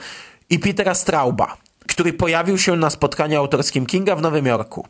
i 0.51 0.59
Petera 0.59 0.95
Strauba 0.95 1.66
który 1.89 2.13
pojawił 2.13 2.59
się 2.59 2.77
na 2.77 2.91
spotkaniu 2.91 3.39
autorskim 3.39 3.87
Kinga 3.87 4.17
w 4.17 4.23
Nowym 4.23 4.47
Jorku. 4.47 4.87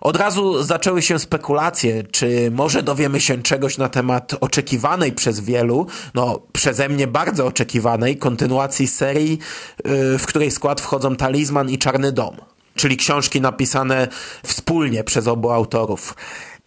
Od 0.00 0.16
razu 0.16 0.62
zaczęły 0.62 1.02
się 1.02 1.18
spekulacje, 1.18 2.04
czy 2.04 2.50
może 2.50 2.82
dowiemy 2.82 3.20
się 3.20 3.42
czegoś 3.42 3.78
na 3.78 3.88
temat 3.88 4.34
oczekiwanej 4.40 5.12
przez 5.12 5.40
wielu, 5.40 5.86
no 6.14 6.40
przeze 6.52 6.88
mnie 6.88 7.06
bardzo 7.06 7.46
oczekiwanej 7.46 8.16
kontynuacji 8.16 8.86
serii, 8.86 9.38
yy, 9.84 10.18
w 10.18 10.26
której 10.26 10.50
skład 10.50 10.80
wchodzą 10.80 11.16
Talizman 11.16 11.70
i 11.70 11.78
Czarny 11.78 12.12
Dom, 12.12 12.36
czyli 12.74 12.96
książki 12.96 13.40
napisane 13.40 14.08
wspólnie 14.42 15.04
przez 15.04 15.26
obu 15.26 15.50
autorów. 15.50 16.14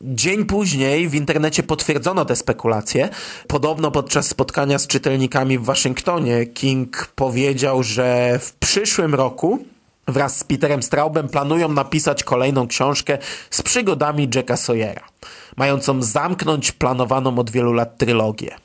Dzień 0.01 0.45
później 0.45 1.09
w 1.09 1.15
internecie 1.15 1.63
potwierdzono 1.63 2.25
te 2.25 2.35
spekulacje. 2.35 3.09
Podobno 3.47 3.91
podczas 3.91 4.27
spotkania 4.27 4.79
z 4.79 4.87
czytelnikami 4.87 5.57
w 5.57 5.63
Waszyngtonie 5.63 6.45
King 6.45 7.11
powiedział, 7.15 7.83
że 7.83 8.39
w 8.39 8.53
przyszłym 8.53 9.15
roku 9.15 9.65
wraz 10.07 10.37
z 10.37 10.43
Peterem 10.43 10.83
Straubem 10.83 11.29
planują 11.29 11.69
napisać 11.71 12.23
kolejną 12.23 12.67
książkę 12.67 13.17
z 13.49 13.61
przygodami 13.61 14.29
Jacka 14.35 14.57
Sawyera, 14.57 15.03
mającą 15.55 16.01
zamknąć 16.01 16.71
planowaną 16.71 17.39
od 17.39 17.49
wielu 17.49 17.73
lat 17.73 17.97
trylogię. 17.97 18.55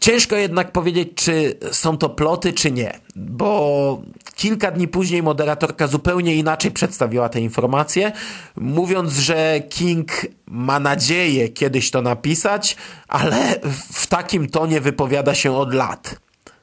Ciężko 0.00 0.36
jednak 0.36 0.72
powiedzieć, 0.72 1.08
czy 1.14 1.58
są 1.72 1.98
to 1.98 2.08
ploty, 2.08 2.52
czy 2.52 2.70
nie, 2.70 3.00
bo 3.16 4.02
kilka 4.34 4.70
dni 4.70 4.88
później 4.88 5.22
moderatorka 5.22 5.86
zupełnie 5.86 6.36
inaczej 6.36 6.70
przedstawiła 6.70 7.28
te 7.28 7.40
informacje, 7.40 8.12
mówiąc, 8.56 9.12
że 9.12 9.60
King 9.68 10.26
ma 10.46 10.80
nadzieję 10.80 11.48
kiedyś 11.48 11.90
to 11.90 12.02
napisać, 12.02 12.76
ale 13.08 13.60
w 13.92 14.06
takim 14.06 14.48
tonie 14.48 14.80
wypowiada 14.80 15.34
się 15.34 15.52
od 15.52 15.74
lat. 15.74 16.16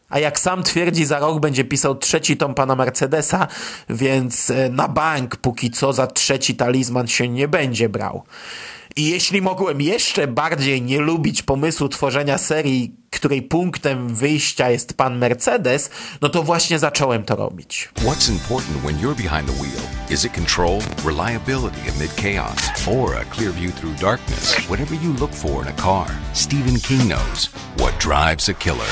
A 0.10 0.20
jak 0.20 0.40
sam 0.40 0.64
twierdzi, 0.64 1.06
za 1.06 1.20
rok 1.20 1.40
będzie 1.40 1.64
pisał 1.64 1.96
trzeci 1.96 2.38
tom 2.38 2.54
pana 2.54 2.76
Mercedesa, 2.76 3.48
więc 3.90 4.50
e, 4.50 4.70
na 4.70 4.88
bank 4.88 5.36
póki 5.36 5.72
co 5.72 5.94
za 5.94 6.08
trzeci 6.08 6.56
talizman 6.56 7.08
się 7.08 7.30
nie 7.30 7.48
będzie 7.48 7.90
brał. 7.90 8.24
I 8.96 9.10
jeśli 9.10 9.42
mogłem 9.42 9.82
jeszcze 9.82 10.28
bardziej 10.28 10.82
nie 10.82 11.00
lubić 11.00 11.42
pomysłu 11.44 11.90
tworzenia 11.90 12.38
serii, 12.38 12.96
której 13.10 13.42
punktem 13.42 14.16
wyjścia 14.16 14.70
jest 14.70 14.94
pan 14.94 15.18
Mercedes, 15.18 15.90
no 16.22 16.30
to 16.30 16.44
właśnie 16.44 16.80
zacząłem 16.80 17.24
to 17.24 17.36
robić. 17.36 17.90
What's 17.96 18.32
important 18.32 18.78
when 18.78 18.96
you're 18.98 19.24
behind 19.24 19.48
the 19.48 19.64
wheel? 19.64 19.84
Is 20.10 20.26
it 20.26 20.34
control, 20.34 20.80
reliability 21.06 21.82
amid 21.96 22.16
chaos, 22.16 22.88
or 22.88 23.16
a 23.16 23.26
clear 23.36 23.52
view 23.52 23.72
through 23.72 24.00
darkness? 24.02 24.56
Whatever 24.70 24.96
you 25.04 25.14
look 25.20 25.34
for 25.34 25.64
in 25.64 25.68
a 25.68 25.82
car, 25.82 26.08
Stephen 26.34 26.80
King 26.80 27.08
knows 27.08 27.50
what 27.78 28.00
drives 28.00 28.50
a 28.50 28.54
killer. 28.54 28.92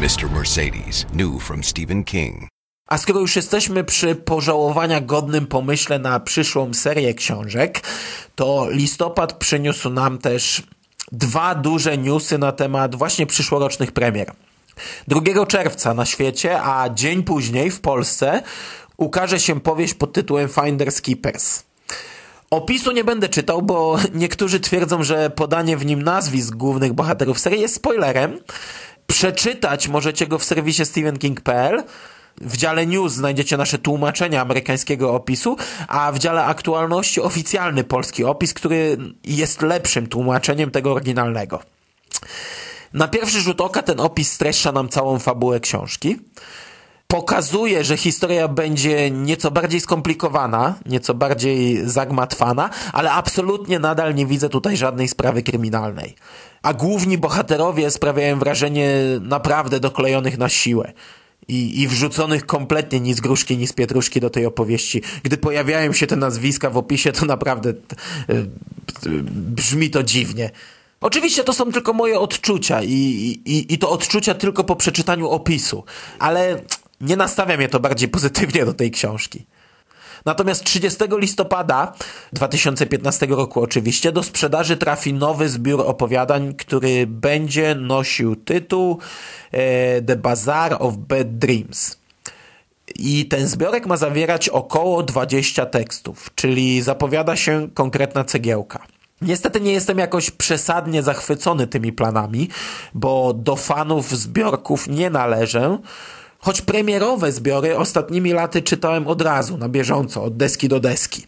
Mr. 0.00 0.30
Mercedes, 0.30 1.06
new 1.12 1.38
from 1.38 1.62
Stephen 1.62 2.04
King. 2.04 2.48
A 2.88 2.98
skoro 2.98 3.20
już 3.20 3.36
jesteśmy 3.36 3.84
przy 3.84 4.14
pożałowania 4.14 5.00
godnym 5.00 5.46
pomyśle 5.46 5.98
na 5.98 6.20
przyszłą 6.20 6.74
serię 6.74 7.14
książek, 7.14 7.80
to 8.34 8.66
listopad 8.70 9.32
przyniósł 9.32 9.90
nam 9.90 10.18
też 10.18 10.62
dwa 11.12 11.54
duże 11.54 11.98
newsy 11.98 12.38
na 12.38 12.52
temat 12.52 12.94
właśnie 12.94 13.26
przyszłorocznych 13.26 13.92
premier. 13.92 14.32
2 15.08 15.46
czerwca 15.46 15.94
na 15.94 16.04
świecie, 16.04 16.62
a 16.62 16.88
dzień 16.90 17.22
później 17.22 17.70
w 17.70 17.80
Polsce 17.80 18.42
ukaże 18.96 19.40
się 19.40 19.60
powieść 19.60 19.94
pod 19.94 20.12
tytułem 20.12 20.48
Finders 20.48 21.00
Keepers. 21.00 21.62
Opisu 22.50 22.92
nie 22.92 23.04
będę 23.04 23.28
czytał, 23.28 23.62
bo 23.62 23.98
niektórzy 24.14 24.60
twierdzą, 24.60 25.02
że 25.02 25.30
podanie 25.30 25.76
w 25.76 25.86
nim 25.86 26.02
nazwisk 26.02 26.54
głównych 26.54 26.92
bohaterów 26.92 27.38
serii 27.38 27.60
jest 27.60 27.74
spoilerem. 27.74 28.40
Przeczytać 29.06 29.88
możecie 29.88 30.26
go 30.26 30.38
w 30.38 30.44
serwisie 30.44 30.84
stephenking.pl. 30.84 31.82
W 32.40 32.56
dziale 32.56 32.86
news 32.86 33.12
znajdziecie 33.12 33.56
nasze 33.56 33.78
tłumaczenia 33.78 34.42
amerykańskiego 34.42 35.14
opisu, 35.14 35.56
a 35.88 36.12
w 36.12 36.18
dziale 36.18 36.44
aktualności 36.44 37.20
oficjalny 37.20 37.84
polski 37.84 38.24
opis, 38.24 38.54
który 38.54 38.96
jest 39.24 39.62
lepszym 39.62 40.06
tłumaczeniem 40.06 40.70
tego 40.70 40.92
oryginalnego. 40.92 41.62
Na 42.92 43.08
pierwszy 43.08 43.40
rzut 43.40 43.60
oka 43.60 43.82
ten 43.82 44.00
opis 44.00 44.32
streszcza 44.32 44.72
nam 44.72 44.88
całą 44.88 45.18
fabułę 45.18 45.60
książki. 45.60 46.16
Pokazuje, 47.06 47.84
że 47.84 47.96
historia 47.96 48.48
będzie 48.48 49.10
nieco 49.10 49.50
bardziej 49.50 49.80
skomplikowana, 49.80 50.74
nieco 50.86 51.14
bardziej 51.14 51.88
zagmatwana, 51.88 52.70
ale 52.92 53.12
absolutnie 53.12 53.78
nadal 53.78 54.14
nie 54.14 54.26
widzę 54.26 54.48
tutaj 54.48 54.76
żadnej 54.76 55.08
sprawy 55.08 55.42
kryminalnej. 55.42 56.14
A 56.62 56.74
główni 56.74 57.18
bohaterowie 57.18 57.90
sprawiają 57.90 58.38
wrażenie 58.38 58.90
naprawdę 59.20 59.80
doklejonych 59.80 60.38
na 60.38 60.48
siłę 60.48 60.92
i, 61.48 61.82
i 61.82 61.88
wrzuconych 61.88 62.46
kompletnie 62.46 63.00
ni 63.00 63.14
z 63.14 63.20
gruszki, 63.20 63.58
ni 63.58 63.66
z 63.66 63.72
pietruszki 63.72 64.20
do 64.20 64.30
tej 64.30 64.46
opowieści. 64.46 65.02
Gdy 65.22 65.36
pojawiają 65.36 65.92
się 65.92 66.06
te 66.06 66.16
nazwiska 66.16 66.70
w 66.70 66.76
opisie, 66.76 67.12
to 67.12 67.26
naprawdę 67.26 67.74
brzmi 69.30 69.90
to 69.90 70.02
dziwnie. 70.02 70.50
Oczywiście 71.00 71.44
to 71.44 71.52
są 71.52 71.72
tylko 71.72 71.92
moje 71.92 72.20
odczucia 72.20 72.82
i, 72.82 72.94
i, 73.44 73.74
i 73.74 73.78
to 73.78 73.90
odczucia 73.90 74.34
tylko 74.34 74.64
po 74.64 74.76
przeczytaniu 74.76 75.28
opisu, 75.28 75.84
ale 76.18 76.62
nie 77.00 77.16
nastawia 77.16 77.56
mnie 77.56 77.68
to 77.68 77.80
bardziej 77.80 78.08
pozytywnie 78.08 78.64
do 78.64 78.74
tej 78.74 78.90
książki. 78.90 79.46
Natomiast 80.24 80.64
30 80.64 80.98
listopada 81.18 81.92
2015 82.32 83.26
roku 83.26 83.62
oczywiście 83.62 84.12
do 84.12 84.22
sprzedaży 84.22 84.76
trafi 84.76 85.14
nowy 85.14 85.48
zbiór 85.48 85.80
opowiadań, 85.80 86.54
który 86.54 87.06
będzie 87.06 87.74
nosił 87.74 88.36
tytuł 88.36 88.98
e, 89.52 90.02
The 90.02 90.16
Bazaar 90.16 90.76
of 90.78 90.96
Bad 90.96 91.38
Dreams. 91.38 91.98
I 92.94 93.26
ten 93.26 93.48
zbiorek 93.48 93.86
ma 93.86 93.96
zawierać 93.96 94.48
około 94.48 95.02
20 95.02 95.66
tekstów, 95.66 96.30
czyli 96.34 96.82
zapowiada 96.82 97.36
się 97.36 97.68
konkretna 97.74 98.24
cegiełka. 98.24 98.86
Niestety 99.22 99.60
nie 99.60 99.72
jestem 99.72 99.98
jakoś 99.98 100.30
przesadnie 100.30 101.02
zachwycony 101.02 101.66
tymi 101.66 101.92
planami, 101.92 102.48
bo 102.94 103.32
do 103.32 103.56
fanów 103.56 104.18
zbiorków 104.18 104.88
nie 104.88 105.10
należę, 105.10 105.78
choć 106.38 106.62
premierowe 106.62 107.32
zbiory 107.32 107.78
ostatnimi 107.78 108.32
laty 108.32 108.62
czytałem 108.62 109.06
od 109.06 109.22
razu, 109.22 109.58
na 109.58 109.68
bieżąco, 109.68 110.24
od 110.24 110.36
deski 110.36 110.68
do 110.68 110.80
deski. 110.80 111.26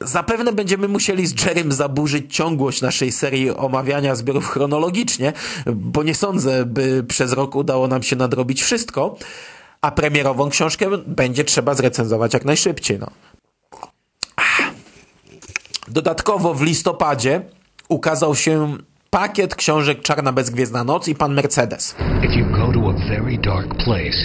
Zapewne 0.00 0.52
będziemy 0.52 0.88
musieli 0.88 1.26
z 1.26 1.44
Jerem 1.44 1.72
zaburzyć 1.72 2.36
ciągłość 2.36 2.82
naszej 2.82 3.12
serii 3.12 3.50
omawiania 3.50 4.14
zbiorów 4.14 4.48
chronologicznie, 4.48 5.32
bo 5.66 6.02
nie 6.02 6.14
sądzę, 6.14 6.64
by 6.64 7.04
przez 7.08 7.32
rok 7.32 7.56
udało 7.56 7.88
nam 7.88 8.02
się 8.02 8.16
nadrobić 8.16 8.62
wszystko, 8.62 9.16
a 9.80 9.90
premierową 9.90 10.50
książkę 10.50 10.86
będzie 11.06 11.44
trzeba 11.44 11.74
zrecenzować 11.74 12.34
jak 12.34 12.44
najszybciej. 12.44 12.98
No. 12.98 13.06
Dodatkowo 15.88 16.54
w 16.54 16.62
listopadzie 16.62 17.42
ukazał 17.88 18.34
się 18.34 18.76
pakiet 19.12 19.54
książek 19.54 20.02
Czarna 20.02 20.32
Bezgwiezdna 20.32 20.84
Noc 20.84 21.08
i 21.08 21.14
Pan 21.14 21.34
Mercedes. 21.34 21.94
If 22.24 22.38
you 22.38 22.46
go 22.46 22.72
to 22.72 22.90
a 22.90 22.92
very 23.08 23.38
dark 23.38 23.76
place, 23.84 24.18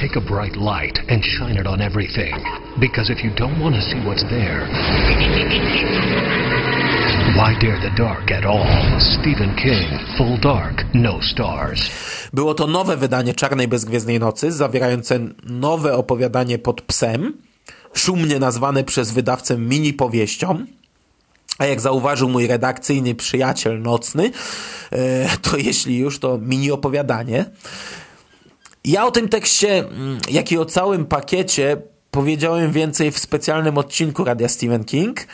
take 0.00 0.16
a 0.16 0.20
bright 0.20 0.56
light 0.56 0.98
and 1.10 1.24
shine 1.24 1.60
it 1.60 1.66
on 1.66 1.80
everything. 1.80 2.34
Because 2.80 3.12
if 3.12 3.24
you 3.24 3.30
don't 3.34 3.62
want 3.62 3.76
to 3.76 3.82
see 3.82 4.00
what's 4.06 4.22
there, 4.22 4.68
why 7.36 7.58
dare 7.60 7.80
the 7.80 8.02
dark 8.02 8.30
at 8.32 8.44
all? 8.44 9.00
Stephen 9.00 9.56
King, 9.56 10.00
Full 10.18 10.38
Dark, 10.40 10.84
No 10.94 11.20
Stars. 11.22 11.90
Było 12.32 12.54
to 12.54 12.66
nowe 12.66 12.96
wydanie 12.96 13.34
Czarnej 13.34 13.68
Bezgwiezdnej 13.68 14.20
Nocy, 14.20 14.52
zawierające 14.52 15.18
nowe 15.44 15.94
opowiadanie 15.94 16.58
pod 16.58 16.82
psem, 16.82 17.32
szumnie 17.94 18.38
nazwane 18.38 18.84
przez 18.84 19.12
wydawcę 19.12 19.58
mini 19.58 19.92
powieścią. 19.92 20.66
A 21.58 21.66
jak 21.66 21.80
zauważył 21.80 22.28
mój 22.28 22.46
redakcyjny 22.46 23.14
przyjaciel 23.14 23.82
nocny, 23.82 24.30
e, 24.92 25.28
to 25.42 25.56
jeśli 25.56 25.98
już, 25.98 26.18
to 26.18 26.38
mini 26.38 26.70
opowiadanie. 26.70 27.44
Ja 28.84 29.06
o 29.06 29.10
tym 29.10 29.28
tekście, 29.28 29.78
mm, 29.78 30.18
jak 30.30 30.52
i 30.52 30.58
o 30.58 30.64
całym 30.64 31.06
pakiecie 31.06 31.76
powiedziałem 32.10 32.72
więcej 32.72 33.10
w 33.10 33.18
specjalnym 33.18 33.78
odcinku 33.78 34.24
Radia 34.24 34.48
Stephen 34.48 34.84
King, 34.84 35.26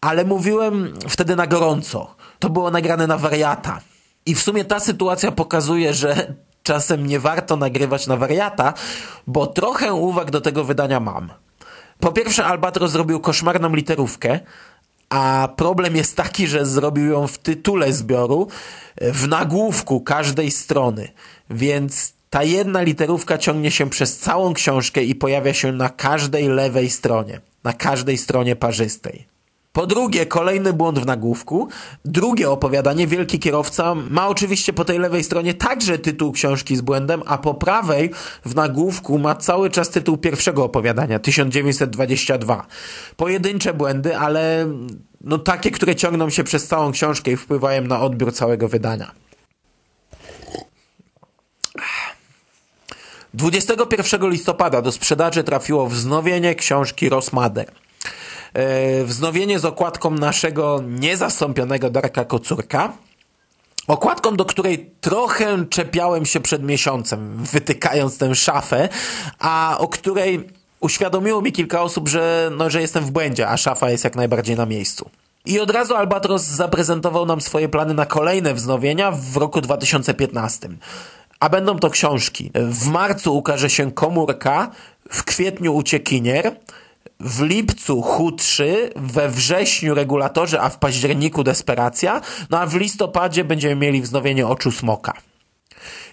ale 0.00 0.24
mówiłem 0.24 0.94
wtedy 1.08 1.36
na 1.36 1.46
gorąco. 1.46 2.14
To 2.38 2.50
było 2.50 2.70
nagrane 2.70 3.06
na 3.06 3.18
wariata. 3.18 3.80
I 4.26 4.34
w 4.34 4.42
sumie 4.42 4.64
ta 4.64 4.80
sytuacja 4.80 5.32
pokazuje, 5.32 5.94
że 5.94 6.34
czasem 6.62 7.06
nie 7.06 7.20
warto 7.20 7.56
nagrywać 7.56 8.06
na 8.06 8.16
wariata, 8.16 8.74
bo 9.26 9.46
trochę 9.46 9.94
uwag 9.94 10.30
do 10.30 10.40
tego 10.40 10.64
wydania 10.64 11.00
mam. 11.00 11.32
Po 12.00 12.12
pierwsze, 12.12 12.44
Albatros 12.44 12.90
zrobił 12.90 13.20
koszmarną 13.20 13.74
literówkę, 13.74 14.40
a 15.08 15.48
problem 15.56 15.96
jest 15.96 16.16
taki, 16.16 16.46
że 16.46 16.66
zrobił 16.66 17.06
ją 17.06 17.26
w 17.26 17.38
tytule 17.38 17.92
zbioru, 17.92 18.48
w 19.00 19.28
nagłówku 19.28 20.00
każdej 20.00 20.50
strony, 20.50 21.08
więc 21.50 22.14
ta 22.30 22.42
jedna 22.42 22.82
literówka 22.82 23.38
ciągnie 23.38 23.70
się 23.70 23.90
przez 23.90 24.18
całą 24.18 24.54
książkę 24.54 25.02
i 25.02 25.14
pojawia 25.14 25.54
się 25.54 25.72
na 25.72 25.88
każdej 25.88 26.48
lewej 26.48 26.90
stronie, 26.90 27.40
na 27.64 27.72
każdej 27.72 28.18
stronie 28.18 28.56
parzystej. 28.56 29.33
Po 29.74 29.86
drugie, 29.86 30.26
kolejny 30.26 30.72
błąd 30.72 30.98
w 30.98 31.06
nagłówku. 31.06 31.68
Drugie 32.04 32.50
opowiadanie, 32.50 33.06
Wielki 33.06 33.38
Kierowca, 33.38 33.94
ma 33.94 34.28
oczywiście 34.28 34.72
po 34.72 34.84
tej 34.84 34.98
lewej 34.98 35.24
stronie 35.24 35.54
także 35.54 35.98
tytuł 35.98 36.32
książki 36.32 36.76
z 36.76 36.80
błędem, 36.80 37.22
a 37.26 37.38
po 37.38 37.54
prawej 37.54 38.10
w 38.44 38.54
nagłówku 38.54 39.18
ma 39.18 39.34
cały 39.34 39.70
czas 39.70 39.90
tytuł 39.90 40.16
pierwszego 40.16 40.64
opowiadania, 40.64 41.18
1922. 41.18 42.66
Pojedyncze 43.16 43.74
błędy, 43.74 44.16
ale 44.16 44.66
no 45.20 45.38
takie, 45.38 45.70
które 45.70 45.96
ciągną 45.96 46.30
się 46.30 46.44
przez 46.44 46.66
całą 46.66 46.92
książkę 46.92 47.30
i 47.30 47.36
wpływają 47.36 47.82
na 47.82 48.00
odbiór 48.00 48.32
całego 48.32 48.68
wydania. 48.68 49.12
21 53.34 54.30
listopada 54.30 54.82
do 54.82 54.92
sprzedaży 54.92 55.44
trafiło 55.44 55.86
wznowienie 55.86 56.54
książki 56.54 57.08
Rosmader. 57.08 57.83
E, 58.54 59.04
wznowienie 59.04 59.58
z 59.58 59.64
okładką 59.64 60.10
naszego 60.10 60.82
niezastąpionego 60.88 61.90
Darka 61.90 62.24
Kocurka. 62.24 62.92
Okładką, 63.86 64.36
do 64.36 64.44
której 64.44 64.90
trochę 65.00 65.64
czepiałem 65.70 66.26
się 66.26 66.40
przed 66.40 66.62
miesiącem, 66.62 67.44
wytykając 67.52 68.18
tę 68.18 68.34
szafę, 68.34 68.88
a 69.38 69.76
o 69.78 69.88
której 69.88 70.48
uświadomiło 70.80 71.42
mi 71.42 71.52
kilka 71.52 71.82
osób, 71.82 72.08
że, 72.08 72.50
no, 72.56 72.70
że 72.70 72.80
jestem 72.80 73.04
w 73.04 73.10
błędzie, 73.10 73.48
a 73.48 73.56
szafa 73.56 73.90
jest 73.90 74.04
jak 74.04 74.16
najbardziej 74.16 74.56
na 74.56 74.66
miejscu. 74.66 75.10
I 75.46 75.60
od 75.60 75.70
razu 75.70 75.94
Albatros 75.94 76.42
zaprezentował 76.42 77.26
nam 77.26 77.40
swoje 77.40 77.68
plany 77.68 77.94
na 77.94 78.06
kolejne 78.06 78.54
wznowienia 78.54 79.12
w 79.12 79.36
roku 79.36 79.60
2015. 79.60 80.68
A 81.40 81.48
będą 81.48 81.78
to 81.78 81.90
książki. 81.90 82.50
W 82.54 82.88
marcu 82.88 83.36
ukaże 83.36 83.70
się 83.70 83.92
Komórka, 83.92 84.70
w 85.10 85.24
kwietniu 85.24 85.74
Uciekinier, 85.74 86.56
w 87.20 87.42
lipcu 87.42 88.02
Hu-3, 88.02 88.64
we 88.96 89.28
wrześniu 89.28 89.94
Regulatorzy, 89.94 90.60
a 90.60 90.68
w 90.68 90.78
październiku 90.78 91.44
Desperacja, 91.44 92.20
no 92.50 92.60
a 92.60 92.66
w 92.66 92.74
listopadzie 92.74 93.44
będziemy 93.44 93.76
mieli 93.76 94.02
wznowienie 94.02 94.46
Oczu 94.46 94.72
Smoka. 94.72 95.12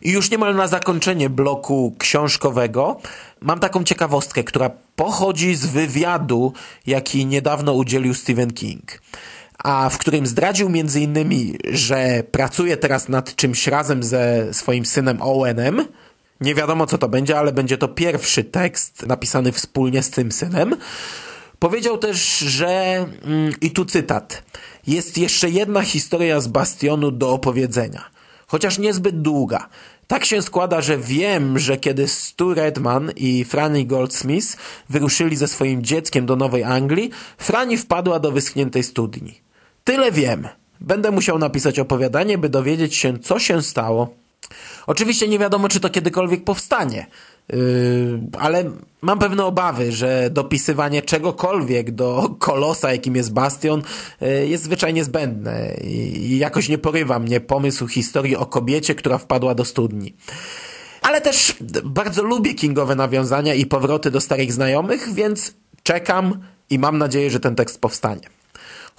I 0.01 0.11
już 0.11 0.31
niemal 0.31 0.55
na 0.55 0.67
zakończenie 0.67 1.29
bloku 1.29 1.95
książkowego 1.99 2.99
mam 3.41 3.59
taką 3.59 3.83
ciekawostkę, 3.83 4.43
która 4.43 4.71
pochodzi 4.95 5.55
z 5.55 5.65
wywiadu, 5.65 6.53
jaki 6.87 7.25
niedawno 7.25 7.73
udzielił 7.73 8.13
Stephen 8.13 8.53
King 8.53 9.01
a 9.63 9.89
w 9.89 9.97
którym 9.97 10.27
zdradził 10.27 10.69
między 10.69 11.01
innymi, 11.01 11.57
że 11.71 12.23
pracuje 12.31 12.77
teraz 12.77 13.09
nad 13.09 13.35
czymś 13.35 13.67
razem 13.67 14.03
ze 14.03 14.53
swoim 14.53 14.85
synem 14.85 15.21
Owenem. 15.21 15.85
Nie 16.41 16.56
wiadomo 16.56 16.88
co 16.88 16.97
to 16.97 17.10
będzie, 17.10 17.39
ale 17.39 17.51
będzie 17.51 17.77
to 17.77 17.88
pierwszy 17.88 18.43
tekst 18.43 19.08
napisany 19.08 19.51
wspólnie 19.51 20.04
z 20.04 20.10
tym 20.10 20.32
synem. 20.32 20.75
Powiedział 21.60 21.97
też, 21.97 22.38
że, 22.38 22.69
mm, 23.23 23.54
i 23.62 23.71
tu 23.71 23.86
cytat, 23.86 24.43
jest 24.88 25.17
jeszcze 25.17 25.49
jedna 25.49 25.82
historia 25.82 26.39
z 26.39 26.47
Bastionu 26.47 27.12
do 27.12 27.30
opowiedzenia, 27.30 28.06
chociaż 28.47 28.77
niezbyt 28.77 29.21
długa. 29.21 29.69
Tak 30.08 30.25
się 30.25 30.41
składa, 30.41 30.82
że 30.82 30.97
wiem, 30.97 31.60
że 31.60 31.77
kiedy 31.77 32.08
Stu 32.08 32.54
Redman 32.54 33.12
i 33.15 33.43
Franny 33.43 33.86
Goldsmith 33.86 34.58
wyruszyli 34.89 35.36
ze 35.36 35.47
swoim 35.47 35.84
dzieckiem 35.84 36.25
do 36.25 36.36
Nowej 36.36 36.63
Anglii, 36.63 37.12
Franny 37.38 37.77
wpadła 37.77 38.19
do 38.19 38.32
wyschniętej 38.32 38.84
studni. 38.84 39.41
Tyle 39.84 40.12
wiem. 40.12 40.47
Będę 40.80 41.12
musiał 41.12 41.39
napisać 41.39 41.80
opowiadanie, 41.80 42.38
by 42.38 42.49
dowiedzieć 42.49 42.95
się, 42.95 43.19
co 43.19 43.39
się 43.39 43.62
stało. 43.62 44.20
Oczywiście 44.88 45.27
nie 45.27 45.39
wiadomo, 45.39 45.69
czy 45.69 45.80
to 45.80 45.89
kiedykolwiek 45.89 46.43
powstanie, 46.43 47.06
yy, 47.49 47.58
ale 48.39 48.71
mam 49.01 49.19
pewne 49.19 49.45
obawy, 49.45 49.91
że 49.91 50.30
dopisywanie 50.32 51.01
czegokolwiek 51.01 51.91
do 51.91 52.36
kolosa, 52.39 52.91
jakim 52.91 53.15
jest 53.15 53.34
Bastion, 53.34 53.82
yy, 54.21 54.47
jest 54.47 54.63
zwyczajnie 54.63 55.04
zbędne 55.04 55.73
i 55.84 56.38
jakoś 56.38 56.69
nie 56.69 56.77
porywa 56.77 57.19
mnie 57.19 57.39
pomysł 57.39 57.88
historii 57.88 58.36
o 58.36 58.45
kobiecie, 58.45 58.95
która 58.95 59.17
wpadła 59.17 59.56
do 59.56 59.65
studni. 59.65 60.13
Ale 61.01 61.21
też 61.21 61.56
bardzo 61.84 62.23
lubię 62.23 62.54
kingowe 62.54 62.95
nawiązania 62.95 63.54
i 63.54 63.65
powroty 63.65 64.12
do 64.12 64.21
starych 64.21 64.54
znajomych, 64.54 65.13
więc 65.13 65.54
czekam 65.84 66.45
i 66.69 66.80
mam 66.80 66.97
nadzieję, 66.97 67.30
że 67.30 67.39
ten 67.39 67.56
tekst 67.56 67.82
powstanie. 67.82 68.40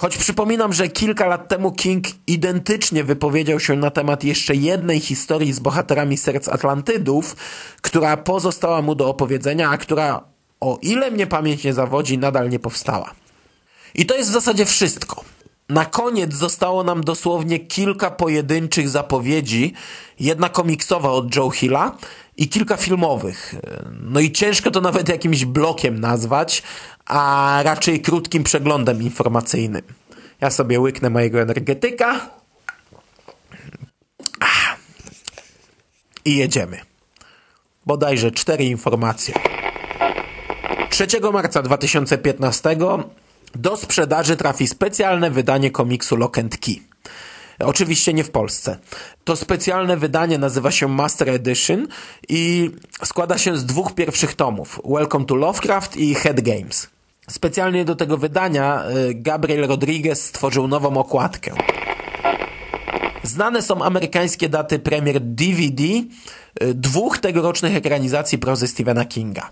Choć 0.02 0.16
przypominam, 0.16 0.72
że 0.72 0.88
kilka 0.88 1.26
lat 1.26 1.48
temu 1.48 1.72
King 1.72 2.04
identycznie 2.26 3.04
wypowiedział 3.04 3.60
się 3.60 3.76
na 3.76 3.90
temat 3.90 4.24
jeszcze 4.24 4.54
jednej 4.54 5.00
historii 5.00 5.52
z 5.52 5.60
bohaterami 5.60 6.16
Serc 6.16 6.48
Atlantydów, 6.48 7.36
która 7.82 8.16
pozostała 8.16 8.82
mu 8.82 8.94
do 8.94 9.08
opowiedzenia, 9.08 9.70
a 9.70 9.78
która, 9.78 10.24
o 10.60 10.78
ile 10.82 11.10
mnie 11.10 11.26
pamięć 11.26 11.64
nie 11.64 11.74
zawodzi, 11.74 12.18
nadal 12.18 12.48
nie 12.48 12.58
powstała. 12.58 13.14
I 13.94 14.06
to 14.06 14.16
jest 14.16 14.30
w 14.30 14.32
zasadzie 14.32 14.64
wszystko. 14.64 15.24
Na 15.68 15.84
koniec 15.84 16.34
zostało 16.34 16.84
nam 16.84 17.04
dosłownie 17.04 17.58
kilka 17.58 18.10
pojedynczych 18.10 18.88
zapowiedzi, 18.88 19.72
jedna 20.20 20.48
komiksowa 20.48 21.10
od 21.10 21.36
Joe 21.36 21.50
Hilla 21.50 21.96
i 22.36 22.48
kilka 22.48 22.76
filmowych. 22.76 23.54
No 24.00 24.20
i 24.20 24.32
ciężko 24.32 24.70
to 24.70 24.80
nawet 24.80 25.08
jakimś 25.08 25.44
blokiem 25.44 26.00
nazwać, 26.00 26.62
a 27.06 27.60
raczej 27.64 28.00
krótkim 28.00 28.44
przeglądem 28.44 29.02
informacyjnym. 29.02 29.82
Ja 30.40 30.50
sobie 30.50 30.80
łyknę 30.80 31.10
mojego 31.10 31.40
energetyka 31.40 32.30
i 36.24 36.36
jedziemy. 36.36 36.80
Bodajże 37.86 38.30
cztery 38.30 38.64
informacje. 38.64 39.34
3 40.90 41.06
marca 41.32 41.62
2015 41.62 42.76
do 43.54 43.76
sprzedaży 43.76 44.36
trafi 44.36 44.68
specjalne 44.68 45.30
wydanie 45.30 45.70
komiksu 45.70 46.16
Lock 46.16 46.38
and 46.38 46.58
Key. 46.58 46.91
Oczywiście 47.58 48.14
nie 48.14 48.24
w 48.24 48.30
Polsce. 48.30 48.78
To 49.24 49.36
specjalne 49.36 49.96
wydanie 49.96 50.38
nazywa 50.38 50.70
się 50.70 50.88
Master 50.88 51.30
Edition 51.30 51.88
i 52.28 52.70
składa 53.04 53.38
się 53.38 53.56
z 53.56 53.66
dwóch 53.66 53.94
pierwszych 53.94 54.34
tomów: 54.34 54.80
Welcome 54.84 55.24
to 55.24 55.34
Lovecraft 55.34 55.96
i 55.96 56.14
Head 56.14 56.40
Games. 56.40 56.88
Specjalnie 57.30 57.84
do 57.84 57.96
tego 57.96 58.16
wydania 58.16 58.84
y, 59.10 59.14
Gabriel 59.14 59.68
Rodriguez 59.68 60.24
stworzył 60.24 60.68
nową 60.68 60.96
okładkę. 60.96 61.54
Znane 63.22 63.62
są 63.62 63.82
amerykańskie 63.82 64.48
daty 64.48 64.78
premier 64.78 65.20
DVD 65.20 65.82
y, 65.84 66.04
dwóch 66.74 67.18
tegorocznych 67.18 67.76
ekranizacji 67.76 68.38
prozy 68.38 68.68
Stephena 68.68 69.04
Kinga. 69.04 69.50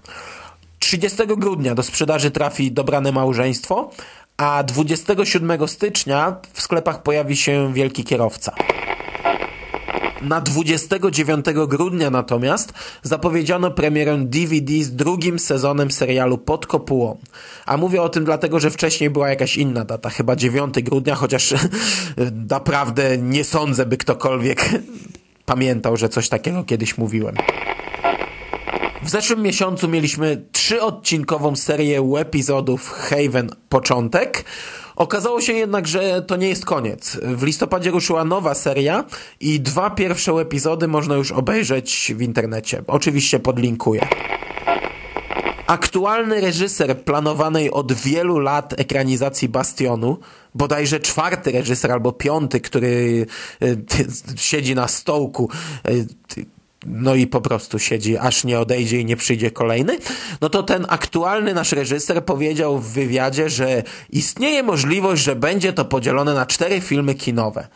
30 0.90 1.18
grudnia 1.26 1.74
do 1.74 1.82
sprzedaży 1.82 2.30
trafi 2.30 2.72
Dobrane 2.72 3.12
Małżeństwo, 3.12 3.90
a 4.36 4.62
27 4.62 5.68
stycznia 5.68 6.36
w 6.52 6.62
sklepach 6.62 7.02
pojawi 7.02 7.36
się 7.36 7.74
Wielki 7.74 8.04
Kierowca. 8.04 8.54
Na 10.22 10.40
29 10.40 11.46
grudnia 11.68 12.10
natomiast 12.10 12.72
zapowiedziano 13.02 13.70
premierę 13.70 14.18
DVD 14.18 14.72
z 14.82 14.96
drugim 14.96 15.38
sezonem 15.38 15.90
serialu 15.90 16.38
Pod 16.38 16.66
Kopułą. 16.66 17.18
A 17.66 17.76
mówię 17.76 18.02
o 18.02 18.08
tym 18.08 18.24
dlatego, 18.24 18.60
że 18.60 18.70
wcześniej 18.70 19.10
była 19.10 19.28
jakaś 19.28 19.56
inna 19.56 19.84
data, 19.84 20.10
chyba 20.10 20.36
9 20.36 20.74
grudnia, 20.82 21.14
chociaż 21.14 21.54
naprawdę 22.50 23.18
nie 23.18 23.44
sądzę, 23.44 23.86
by 23.86 23.96
ktokolwiek 23.96 24.70
pamiętał, 25.46 25.96
że 25.96 26.08
coś 26.08 26.28
takiego 26.28 26.64
kiedyś 26.64 26.98
mówiłem. 26.98 27.34
W 29.02 29.10
zeszłym 29.10 29.42
miesiącu 29.42 29.88
mieliśmy 29.88 30.44
trzyodcinkową 30.52 31.56
serię 31.56 32.02
epizodów 32.18 32.90
Haven 32.90 33.50
Początek. 33.68 34.44
Okazało 34.96 35.40
się 35.40 35.52
jednak, 35.52 35.88
że 35.88 36.22
to 36.22 36.36
nie 36.36 36.48
jest 36.48 36.64
koniec. 36.64 37.16
W 37.22 37.42
listopadzie 37.42 37.90
ruszyła 37.90 38.24
nowa 38.24 38.54
seria 38.54 39.04
i 39.40 39.60
dwa 39.60 39.90
pierwsze 39.90 40.32
epizody 40.32 40.88
można 40.88 41.14
już 41.14 41.32
obejrzeć 41.32 42.12
w 42.16 42.22
internecie. 42.22 42.82
Oczywiście 42.86 43.38
podlinkuję. 43.38 44.08
Aktualny 45.66 46.40
reżyser 46.40 47.04
planowanej 47.04 47.70
od 47.70 47.92
wielu 47.92 48.38
lat 48.38 48.80
ekranizacji 48.80 49.48
Bastionu, 49.48 50.18
bodajże 50.54 51.00
czwarty 51.00 51.52
reżyser 51.52 51.92
albo 51.92 52.12
piąty, 52.12 52.60
który 52.60 53.26
y, 53.62 53.76
siedzi 54.36 54.74
na 54.74 54.88
stołku, 54.88 55.50
y, 55.88 56.06
no 56.86 57.14
i 57.14 57.26
po 57.26 57.40
prostu 57.40 57.78
siedzi, 57.78 58.18
aż 58.18 58.44
nie 58.44 58.60
odejdzie 58.60 59.00
i 59.00 59.04
nie 59.04 59.16
przyjdzie 59.16 59.50
kolejny, 59.50 59.98
no 60.40 60.48
to 60.48 60.62
ten 60.62 60.86
aktualny 60.88 61.54
nasz 61.54 61.72
reżyser 61.72 62.24
powiedział 62.24 62.78
w 62.78 62.92
wywiadzie, 62.92 63.50
że 63.50 63.82
istnieje 64.10 64.62
możliwość, 64.62 65.22
że 65.22 65.36
będzie 65.36 65.72
to 65.72 65.84
podzielone 65.84 66.34
na 66.34 66.46
cztery 66.46 66.80
filmy 66.80 67.14
kinowe. 67.14 67.68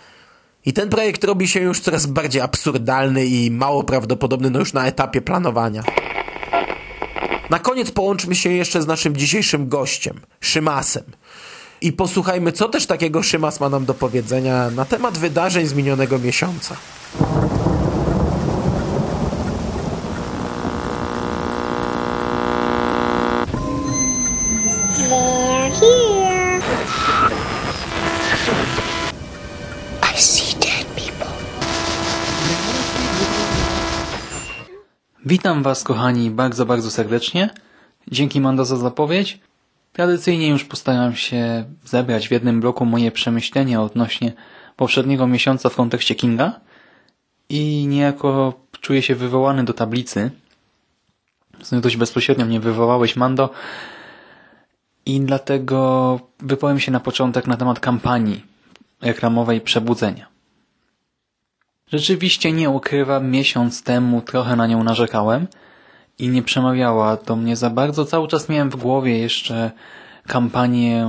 I 0.67 0.73
ten 0.73 0.89
projekt 0.89 1.25
robi 1.25 1.49
się 1.49 1.61
już 1.61 1.81
coraz 1.81 2.07
bardziej 2.07 2.43
absurdalny 2.43 3.27
i 3.27 3.51
mało 3.51 3.83
prawdopodobny 3.83 4.51
no 4.51 4.59
już 4.59 4.73
na 4.73 4.87
etapie 4.87 5.23
planowania. 5.23 5.83
Na 7.51 7.59
koniec 7.59 7.91
połączmy 7.91 8.35
się 8.35 8.51
jeszcze 8.51 8.83
z 8.83 8.87
naszym 8.87 9.17
dzisiejszym 9.17 9.69
gościem, 9.69 10.21
Szymasem. 10.41 11.05
I 11.81 11.93
posłuchajmy, 11.93 12.53
co 12.53 12.69
też 12.69 12.87
takiego 12.87 13.23
Szymas 13.23 13.61
ma 13.61 13.69
nam 13.69 13.85
do 13.85 13.95
powiedzenia 13.95 14.71
na 14.71 14.85
temat 14.85 15.19
wydarzeń 15.19 15.67
z 15.67 15.75
minionego 15.75 16.19
miesiąca. 16.19 16.77
Witam 35.27 35.63
Was 35.63 35.85
kochani 35.85 36.31
bardzo, 36.31 36.67
bardzo 36.67 36.91
serdecznie. 36.91 37.51
Dzięki 38.09 38.41
Mando 38.41 38.65
za 38.65 38.77
zapowiedź. 38.77 39.41
Tradycyjnie 39.93 40.49
już 40.49 40.65
postaram 40.65 41.15
się 41.15 41.65
zebrać 41.85 42.29
w 42.29 42.31
jednym 42.31 42.61
bloku 42.61 42.85
moje 42.85 43.11
przemyślenia 43.11 43.83
odnośnie 43.83 44.33
poprzedniego 44.77 45.27
miesiąca 45.27 45.69
w 45.69 45.77
kontekście 45.77 46.15
Kinga 46.15 46.61
i 47.49 47.87
niejako 47.89 48.55
czuję 48.81 49.03
się 49.03 49.15
wywołany 49.15 49.65
do 49.65 49.73
tablicy. 49.73 50.31
W 51.73 51.81
dość 51.81 51.97
bezpośrednio 51.97 52.47
mnie 52.47 52.61
wywołałeś 52.61 53.17
Mando 53.17 53.51
i 55.07 55.21
dlatego 55.21 56.21
wypowiem 56.41 56.81
się 56.81 56.93
na 56.93 57.01
początek 57.01 57.47
na 57.47 57.57
temat 57.57 57.81
kampanii 57.81 58.45
reklamowej 59.01 59.61
Przebudzenia. 59.61 60.34
Rzeczywiście 61.87 62.53
nie 62.53 62.71
ukrywam, 62.71 63.31
miesiąc 63.31 63.83
temu 63.83 64.23
trochę 64.23 64.57
na 64.57 64.67
nią 64.67 64.85
narzekałem 64.85 65.47
i 66.19 66.29
nie 66.29 66.43
przemawiała 66.43 67.17
do 67.17 67.37
mnie 67.37 67.57
za 67.57 67.71
bardzo. 67.71 68.05
Cały 68.05 68.29
czas 68.29 68.49
miałem 68.49 68.71
w 68.71 68.77
głowie 68.77 69.19
jeszcze 69.19 69.71
kampanię 70.27 71.07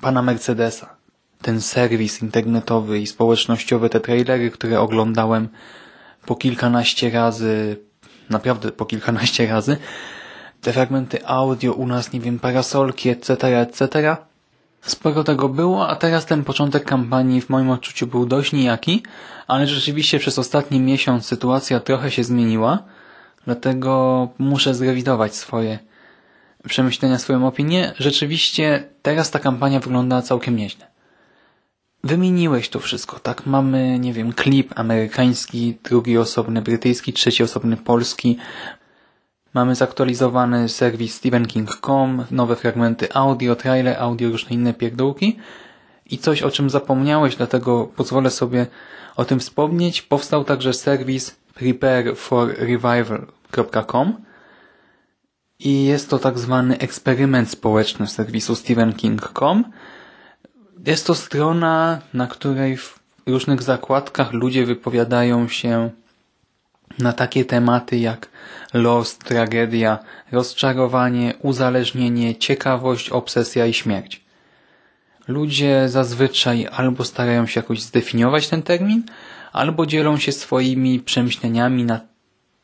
pana 0.00 0.22
Mercedesa. 0.22 0.96
Ten 1.42 1.60
serwis 1.60 2.22
internetowy 2.22 2.98
i 2.98 3.06
społecznościowy, 3.06 3.90
te 3.90 4.00
trailery, 4.00 4.50
które 4.50 4.80
oglądałem 4.80 5.48
po 6.26 6.36
kilkanaście 6.36 7.10
razy, 7.10 7.76
naprawdę 8.30 8.72
po 8.72 8.86
kilkanaście 8.86 9.46
razy, 9.46 9.76
te 10.60 10.72
fragmenty 10.72 11.26
audio 11.26 11.72
u 11.72 11.86
nas, 11.86 12.12
nie 12.12 12.20
wiem, 12.20 12.38
parasolki, 12.38 13.08
etc., 13.08 13.60
etc. 13.60 14.16
Sporo 14.82 15.24
tego 15.24 15.48
było, 15.48 15.88
a 15.88 15.96
teraz 15.96 16.26
ten 16.26 16.44
początek 16.44 16.84
kampanii 16.84 17.40
w 17.40 17.48
moim 17.50 17.70
odczuciu 17.70 18.06
był 18.06 18.26
dość 18.26 18.52
nijaki, 18.52 19.02
ale 19.46 19.66
rzeczywiście 19.66 20.18
przez 20.18 20.38
ostatni 20.38 20.80
miesiąc 20.80 21.26
sytuacja 21.26 21.80
trochę 21.80 22.10
się 22.10 22.24
zmieniła, 22.24 22.82
dlatego 23.44 24.28
muszę 24.38 24.74
zrewidować 24.74 25.36
swoje 25.36 25.78
przemyślenia, 26.68 27.18
swoją 27.18 27.46
opinię. 27.46 27.92
Rzeczywiście 27.96 28.88
teraz 29.02 29.30
ta 29.30 29.38
kampania 29.38 29.80
wygląda 29.80 30.22
całkiem 30.22 30.56
nieźle. 30.56 30.86
Wymieniłeś 32.04 32.68
to 32.68 32.80
wszystko, 32.80 33.18
tak? 33.18 33.46
Mamy, 33.46 33.98
nie 33.98 34.12
wiem, 34.12 34.32
klip 34.32 34.72
amerykański, 34.76 35.78
drugi 35.84 36.18
osobny 36.18 36.62
brytyjski, 36.62 37.12
trzeci 37.12 37.42
osobny 37.42 37.76
polski. 37.76 38.38
Mamy 39.54 39.74
zaktualizowany 39.74 40.68
serwis 40.68 41.14
stephenking.com, 41.14 42.24
nowe 42.30 42.56
fragmenty 42.56 43.12
audio, 43.14 43.56
trailer 43.56 43.96
audio, 43.98 44.30
różne 44.30 44.50
inne 44.50 44.74
pierdółki. 44.74 45.38
I 46.06 46.18
coś, 46.18 46.42
o 46.42 46.50
czym 46.50 46.70
zapomniałeś, 46.70 47.36
dlatego 47.36 47.86
pozwolę 47.96 48.30
sobie 48.30 48.66
o 49.16 49.24
tym 49.24 49.40
wspomnieć. 49.40 50.02
Powstał 50.02 50.44
także 50.44 50.72
serwis 50.72 51.36
prepareforrevival.com 51.54 54.16
i 55.58 55.84
jest 55.84 56.10
to 56.10 56.18
tak 56.18 56.38
zwany 56.38 56.78
eksperyment 56.78 57.50
społeczny 57.50 58.06
serwisu 58.06 58.56
stephenking.com. 58.56 59.64
Jest 60.86 61.06
to 61.06 61.14
strona, 61.14 62.00
na 62.14 62.26
której 62.26 62.76
w 62.76 62.98
różnych 63.26 63.62
zakładkach 63.62 64.32
ludzie 64.32 64.66
wypowiadają 64.66 65.48
się 65.48 65.90
na 66.98 67.12
takie 67.12 67.44
tematy 67.44 67.98
jak 67.98 68.28
los, 68.74 69.18
tragedia, 69.18 69.98
rozczarowanie, 70.32 71.34
uzależnienie, 71.42 72.36
ciekawość, 72.36 73.10
obsesja 73.10 73.66
i 73.66 73.74
śmierć. 73.74 74.20
Ludzie 75.28 75.88
zazwyczaj 75.88 76.68
albo 76.72 77.04
starają 77.04 77.46
się 77.46 77.60
jakoś 77.60 77.82
zdefiniować 77.82 78.48
ten 78.48 78.62
termin, 78.62 79.02
albo 79.52 79.86
dzielą 79.86 80.18
się 80.18 80.32
swoimi 80.32 81.00
przemyśleniami 81.00 81.84
na 81.84 82.00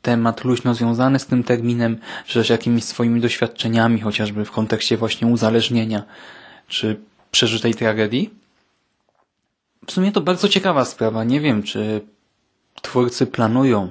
temat 0.02 0.44
luźno 0.44 0.74
związany 0.74 1.18
z 1.18 1.26
tym 1.26 1.44
terminem, 1.44 1.98
czy 2.26 2.38
też 2.38 2.50
jakimiś 2.50 2.84
swoimi 2.84 3.20
doświadczeniami, 3.20 4.00
chociażby 4.00 4.44
w 4.44 4.50
kontekście 4.50 4.96
właśnie 4.96 5.28
uzależnienia, 5.28 6.02
czy 6.68 7.00
przeżytej 7.30 7.74
tragedii. 7.74 8.30
W 9.86 9.92
sumie 9.92 10.12
to 10.12 10.20
bardzo 10.20 10.48
ciekawa 10.48 10.84
sprawa. 10.84 11.24
Nie 11.24 11.40
wiem, 11.40 11.62
czy 11.62 12.00
twórcy 12.82 13.26
planują 13.26 13.88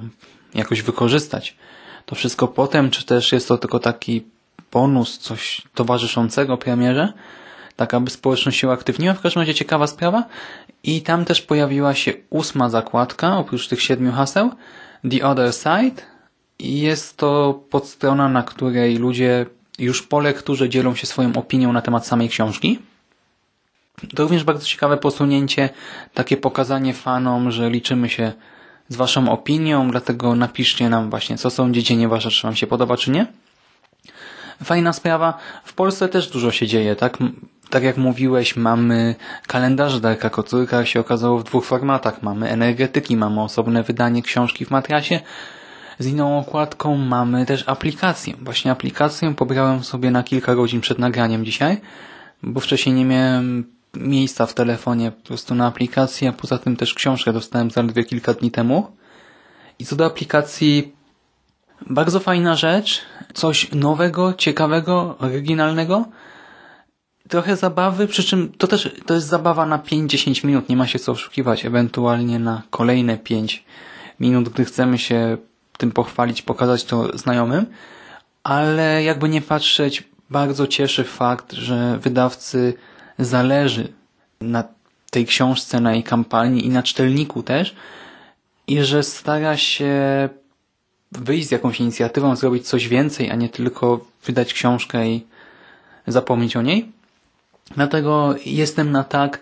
jakoś 0.54 0.82
wykorzystać 0.82 1.58
to 2.06 2.16
wszystko 2.16 2.48
potem, 2.48 2.92
czy 2.92 3.06
też 3.06 3.32
jest 3.32 3.48
to 3.48 3.58
tylko 3.58 3.80
taki 3.80 4.24
bonus, 4.72 5.18
coś 5.18 5.62
towarzyszącego 5.74 6.58
premierze, 6.58 7.14
tak 7.76 7.94
aby 7.94 8.10
społeczność 8.10 8.60
się 8.60 8.68
uaktywniła. 8.68 9.14
W 9.14 9.22
każdym 9.22 9.40
razie 9.40 9.54
ciekawa 9.54 9.88
sprawa. 9.88 10.24
I 10.84 11.02
tam 11.02 11.26
też 11.26 11.42
pojawiła 11.42 11.94
się 11.94 12.14
ósma 12.30 12.70
zakładka, 12.70 13.38
oprócz 13.38 13.68
tych 13.68 13.82
siedmiu 13.82 14.12
haseł, 14.12 14.52
The 15.12 15.28
Other 15.28 15.54
Side. 15.54 16.02
I 16.60 16.80
jest 16.80 17.18
to 17.18 17.62
podstrona, 17.70 18.30
na 18.30 18.44
której 18.44 18.98
ludzie 18.98 19.46
już 19.80 20.04
po 20.04 20.20
lekturze 20.20 20.70
dzielą 20.70 20.96
się 20.96 21.08
swoją 21.08 21.34
opinią 21.34 21.74
na 21.74 21.82
temat 21.82 22.08
samej 22.08 22.30
książki. 22.30 22.80
To 24.16 24.24
również 24.24 24.44
bardzo 24.44 24.66
ciekawe 24.66 24.98
posunięcie, 24.98 25.70
takie 26.14 26.38
pokazanie 26.38 26.94
fanom, 26.94 27.52
że 27.52 27.70
liczymy 27.70 28.10
się 28.10 28.34
z 28.90 28.96
Waszą 28.96 29.32
opinią, 29.32 29.92
dlatego 29.92 30.36
napiszcie 30.36 30.90
nam 30.90 31.10
właśnie, 31.10 31.38
co 31.38 31.50
sądzicie, 31.50 31.96
nieważne 31.96 32.32
czy 32.32 32.48
Wam 32.48 32.56
się 32.56 32.68
podoba, 32.68 32.98
czy 32.98 33.12
nie. 33.12 33.28
Fajna 34.64 34.94
sprawa. 34.94 35.38
W 35.64 35.74
Polsce 35.74 36.10
też 36.10 36.30
dużo 36.30 36.52
się 36.52 36.68
dzieje, 36.68 36.96
tak? 36.96 37.18
Tak 37.70 37.84
jak 37.84 37.98
mówiłeś, 37.98 38.56
mamy 38.56 39.16
kalendarz 39.48 40.00
Darka 40.00 40.30
Kocurka, 40.30 40.86
się 40.86 41.00
okazało 41.00 41.40
w 41.40 41.44
dwóch 41.44 41.66
formatach. 41.66 42.24
Mamy 42.24 42.50
energetyki, 42.50 43.18
mamy 43.18 43.42
osobne 43.42 43.84
wydanie 43.84 44.22
książki 44.22 44.66
w 44.66 44.72
matrasie. 44.72 45.20
Z 46.00 46.08
inną 46.08 46.40
okładką 46.40 46.98
mamy 46.98 47.46
też 47.46 47.64
aplikację. 47.68 48.34
Właśnie 48.42 48.72
aplikację 48.72 49.34
pobrałem 49.36 49.84
sobie 49.84 50.12
na 50.12 50.24
kilka 50.24 50.56
godzin 50.56 50.82
przed 50.82 51.00
nagraniem 51.00 51.46
dzisiaj, 51.46 51.82
bo 52.44 52.60
wcześniej 52.60 52.96
nie 52.96 53.06
miałem 53.06 53.66
miejsca 53.98 54.46
w 54.46 54.54
telefonie 54.54 55.12
po 55.12 55.28
prostu 55.28 55.56
na 55.56 55.68
aplikację, 55.68 56.30
a 56.30 56.34
poza 56.34 56.58
tym 56.58 56.76
też 56.76 56.94
książkę 56.94 57.34
dostałem 57.34 57.72
zaledwie 57.72 58.04
kilka 58.04 58.34
dni 58.34 58.52
temu. 58.52 58.88
I 59.80 59.86
co 59.86 59.96
do 59.96 60.06
aplikacji, 60.06 60.94
bardzo 61.90 62.20
fajna 62.20 62.56
rzecz, 62.56 63.02
coś 63.34 63.72
nowego, 63.72 64.34
ciekawego, 64.34 65.16
oryginalnego, 65.20 66.06
trochę 67.30 67.56
zabawy, 67.56 68.08
przy 68.08 68.24
czym 68.24 68.52
to 68.58 68.68
też 68.68 68.90
to 69.06 69.14
jest 69.14 69.28
zabawa 69.28 69.66
na 69.66 69.80
5-10 69.80 70.46
minut, 70.46 70.70
nie 70.70 70.78
ma 70.78 70.88
się 70.88 71.00
co 71.00 71.12
oszukiwać, 71.12 71.66
ewentualnie 71.66 72.40
na 72.40 72.62
kolejne 72.70 73.18
5 73.18 73.64
minut, 74.20 74.50
gdy 74.50 74.66
chcemy 74.66 74.98
się 74.98 75.38
tym 75.78 75.92
pochwalić, 75.92 76.42
pokazać 76.42 76.84
to 76.84 77.18
znajomym, 77.18 77.66
ale 78.44 79.04
jakby 79.04 79.30
nie 79.30 79.42
patrzeć, 79.42 80.04
bardzo 80.30 80.68
cieszy 80.68 81.04
fakt, 81.04 81.52
że 81.52 82.00
wydawcy 82.02 82.74
zależy 83.20 83.94
na 84.42 84.64
tej 85.12 85.26
książce, 85.26 85.80
na 85.80 85.94
jej 85.94 86.04
kampanii 86.04 86.66
i 86.66 86.70
na 86.70 86.84
czytelniku 86.84 87.44
też 87.44 87.76
i 88.68 88.84
że 88.84 89.04
stara 89.04 89.58
się 89.58 90.30
wyjść 91.12 91.48
z 91.48 91.52
jakąś 91.52 91.80
inicjatywą, 91.80 92.36
zrobić 92.36 92.68
coś 92.68 92.88
więcej, 92.88 93.32
a 93.32 93.36
nie 93.36 93.50
tylko 93.50 94.06
wydać 94.26 94.54
książkę 94.54 95.10
i 95.10 95.26
zapomnieć 96.08 96.56
o 96.56 96.62
niej. 96.62 96.92
Dlatego 97.76 98.36
jestem 98.46 98.92
na 98.92 99.04
tak, 99.04 99.40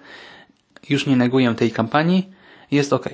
już 0.89 1.05
nie 1.05 1.15
neguję 1.15 1.55
tej 1.55 1.71
kampanii, 1.71 2.29
jest 2.71 2.93
ok. 2.93 3.09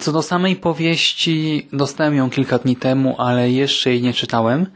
Co 0.00 0.12
do 0.12 0.22
samej 0.22 0.56
powieści, 0.56 1.68
dostałem 1.72 2.14
ją 2.14 2.30
kilka 2.30 2.58
dni 2.58 2.76
temu, 2.76 3.14
ale 3.18 3.50
jeszcze 3.50 3.90
jej 3.90 4.02
nie 4.02 4.12
czytałem, 4.12 4.66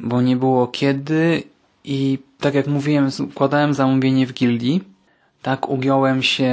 bo 0.00 0.22
nie 0.22 0.36
było 0.36 0.66
kiedy 0.66 1.42
i 1.84 2.18
tak 2.40 2.54
jak 2.54 2.66
mówiłem, 2.66 3.10
składałem 3.10 3.74
zamówienie 3.74 4.26
w 4.26 4.32
gildii. 4.32 4.84
Tak 5.42 5.68
ugiąłem 5.68 6.22
się, 6.22 6.52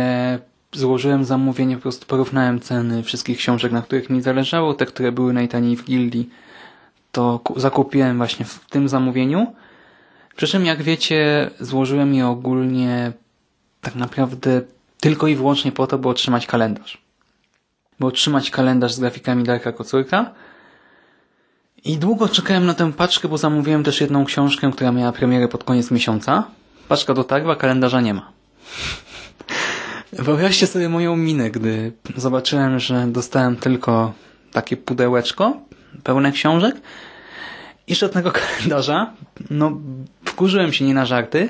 złożyłem 0.72 1.26
zamówienie, 1.26 1.76
po 1.76 1.82
prostu 1.82 2.06
porównałem 2.06 2.60
ceny 2.60 3.04
wszystkich 3.04 3.38
książek, 3.38 3.72
na 3.72 3.82
których 3.82 4.10
mi 4.10 4.22
zależało, 4.22 4.74
te, 4.74 4.86
które 4.86 5.12
były 5.12 5.34
najtaniej 5.34 5.76
w 5.76 5.86
gildii, 5.86 6.30
to 7.12 7.42
zakupiłem 7.56 8.18
właśnie 8.18 8.46
w 8.46 8.66
tym 8.70 8.90
zamówieniu. 8.90 9.54
Przy 10.36 10.48
czym, 10.48 10.66
jak 10.66 10.82
wiecie, 10.82 11.50
złożyłem 11.60 12.14
je 12.14 12.28
ogólnie 12.28 13.12
tak 13.82 13.96
naprawdę 13.96 14.62
tylko 15.00 15.28
i 15.28 15.36
wyłącznie 15.36 15.72
po 15.72 15.88
to, 15.88 15.98
by 15.98 16.10
otrzymać 16.10 16.48
kalendarz. 16.48 16.98
By 18.00 18.06
otrzymać 18.06 18.52
kalendarz 18.52 18.94
z 18.94 19.00
grafikami 19.00 19.44
Darka 19.44 19.72
Kocurka, 19.72 20.34
i 21.90 21.98
długo 21.98 22.28
czekałem 22.28 22.66
na 22.66 22.74
tę 22.74 22.94
paczkę, 22.94 23.28
bo 23.28 23.38
zamówiłem 23.38 23.84
też 23.84 24.02
jedną 24.02 24.26
książkę, 24.26 24.72
która 24.74 24.92
miała 24.92 25.12
premierę 25.12 25.48
pod 25.48 25.64
koniec 25.64 25.92
miesiąca. 25.92 26.44
Paczka 26.88 27.14
dotarła, 27.14 27.56
kalendarza 27.56 28.02
nie 28.02 28.14
ma. 28.14 28.32
Wyobraźcie 30.14 30.68
sobie 30.68 30.90
moją 30.90 31.16
minę, 31.16 31.52
gdy 31.52 31.92
zobaczyłem, 32.16 32.80
że 32.80 33.08
dostałem 33.08 33.56
tylko 33.56 34.14
takie 34.52 34.78
pudełeczko 34.78 35.58
pełne 36.04 36.32
książek 36.32 36.76
i 37.88 37.96
żadnego 37.96 38.32
kalendarza. 38.40 39.14
No, 39.50 39.72
wkurzyłem 40.26 40.74
się 40.74 40.86
nie 40.86 40.94
na 40.94 41.06
żarty. 41.06 41.50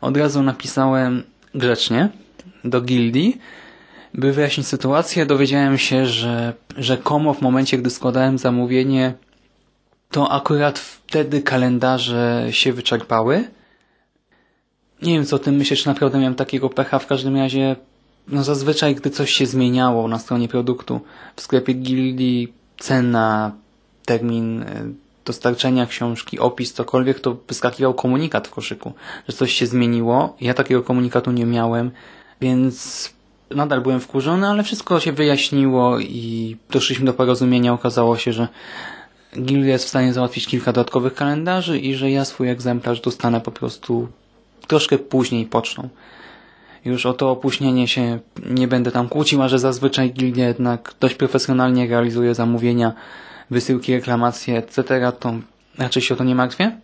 Od 0.00 0.16
razu 0.16 0.42
napisałem 0.42 1.22
grzecznie 1.54 2.08
do 2.64 2.80
gildii, 2.80 3.40
by 4.14 4.32
wyjaśnić 4.32 4.66
sytuację. 4.66 5.26
Dowiedziałem 5.26 5.78
się, 5.78 6.06
że 6.06 6.54
rzekomo 6.76 7.34
w 7.34 7.42
momencie, 7.42 7.78
gdy 7.78 7.90
składałem 7.90 8.38
zamówienie 8.38 9.14
to 10.10 10.32
akurat 10.32 10.78
wtedy 10.78 11.42
kalendarze 11.42 12.46
się 12.50 12.72
wyczerpały. 12.72 13.44
Nie 15.02 15.12
wiem, 15.12 15.26
co 15.26 15.36
o 15.36 15.38
tym 15.38 15.54
myślisz, 15.54 15.84
naprawdę 15.84 16.18
miałem 16.18 16.34
takiego 16.34 16.70
pecha. 16.70 16.98
W 16.98 17.06
każdym 17.06 17.36
razie, 17.36 17.76
no 18.28 18.42
zazwyczaj, 18.42 18.94
gdy 18.94 19.10
coś 19.10 19.30
się 19.30 19.46
zmieniało 19.46 20.08
na 20.08 20.18
stronie 20.18 20.48
produktu, 20.48 21.00
w 21.36 21.40
sklepie 21.40 21.72
gildii, 21.72 22.52
cena, 22.78 23.52
termin 24.04 24.62
e, 24.62 24.84
dostarczenia 25.24 25.86
książki, 25.86 26.38
opis, 26.38 26.72
cokolwiek, 26.72 27.20
to 27.20 27.36
wyskakiwał 27.48 27.94
komunikat 27.94 28.48
w 28.48 28.50
koszyku, 28.50 28.92
że 29.28 29.36
coś 29.36 29.52
się 29.52 29.66
zmieniło. 29.66 30.36
Ja 30.40 30.54
takiego 30.54 30.82
komunikatu 30.82 31.32
nie 31.32 31.46
miałem, 31.46 31.90
więc 32.40 33.10
Nadal 33.50 33.80
byłem 33.80 34.00
wkurzony, 34.00 34.48
ale 34.48 34.62
wszystko 34.62 35.00
się 35.00 35.12
wyjaśniło 35.12 36.00
i 36.00 36.56
doszliśmy 36.70 37.06
do 37.06 37.12
porozumienia. 37.12 37.72
Okazało 37.72 38.16
się, 38.16 38.32
że 38.32 38.48
Gildia 39.36 39.72
jest 39.72 39.84
w 39.84 39.88
stanie 39.88 40.12
załatwić 40.12 40.46
kilka 40.46 40.72
dodatkowych 40.72 41.14
kalendarzy 41.14 41.78
i 41.78 41.94
że 41.94 42.10
ja 42.10 42.24
swój 42.24 42.48
egzemplarz 42.48 43.00
dostanę 43.00 43.40
po 43.40 43.50
prostu 43.50 44.08
troszkę 44.66 44.98
później 44.98 45.46
pocztą. 45.46 45.88
Już 46.84 47.06
o 47.06 47.12
to 47.12 47.30
opóźnienie 47.30 47.88
się 47.88 48.18
nie 48.50 48.68
będę 48.68 48.90
tam 48.90 49.08
kłócił, 49.08 49.42
a 49.42 49.48
że 49.48 49.58
zazwyczaj 49.58 50.12
Gildia 50.12 50.48
jednak 50.48 50.94
dość 51.00 51.14
profesjonalnie 51.14 51.86
realizuje 51.86 52.34
zamówienia, 52.34 52.92
wysyłki, 53.50 53.94
reklamacje, 53.94 54.58
etc., 54.58 55.12
to 55.20 55.34
raczej 55.78 56.02
się 56.02 56.14
o 56.14 56.16
to 56.16 56.24
nie 56.24 56.34
martwię. 56.34 56.78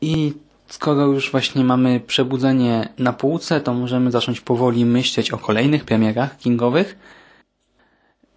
I 0.00 0.32
skoro 0.68 1.06
już 1.06 1.30
właśnie 1.30 1.64
mamy 1.64 2.00
przebudzenie 2.00 2.88
na 2.98 3.12
półce, 3.12 3.60
to 3.60 3.74
możemy 3.74 4.10
zacząć 4.10 4.40
powoli 4.40 4.84
myśleć 4.84 5.30
o 5.30 5.38
kolejnych 5.38 5.84
premierach 5.84 6.38
kingowych. 6.38 6.98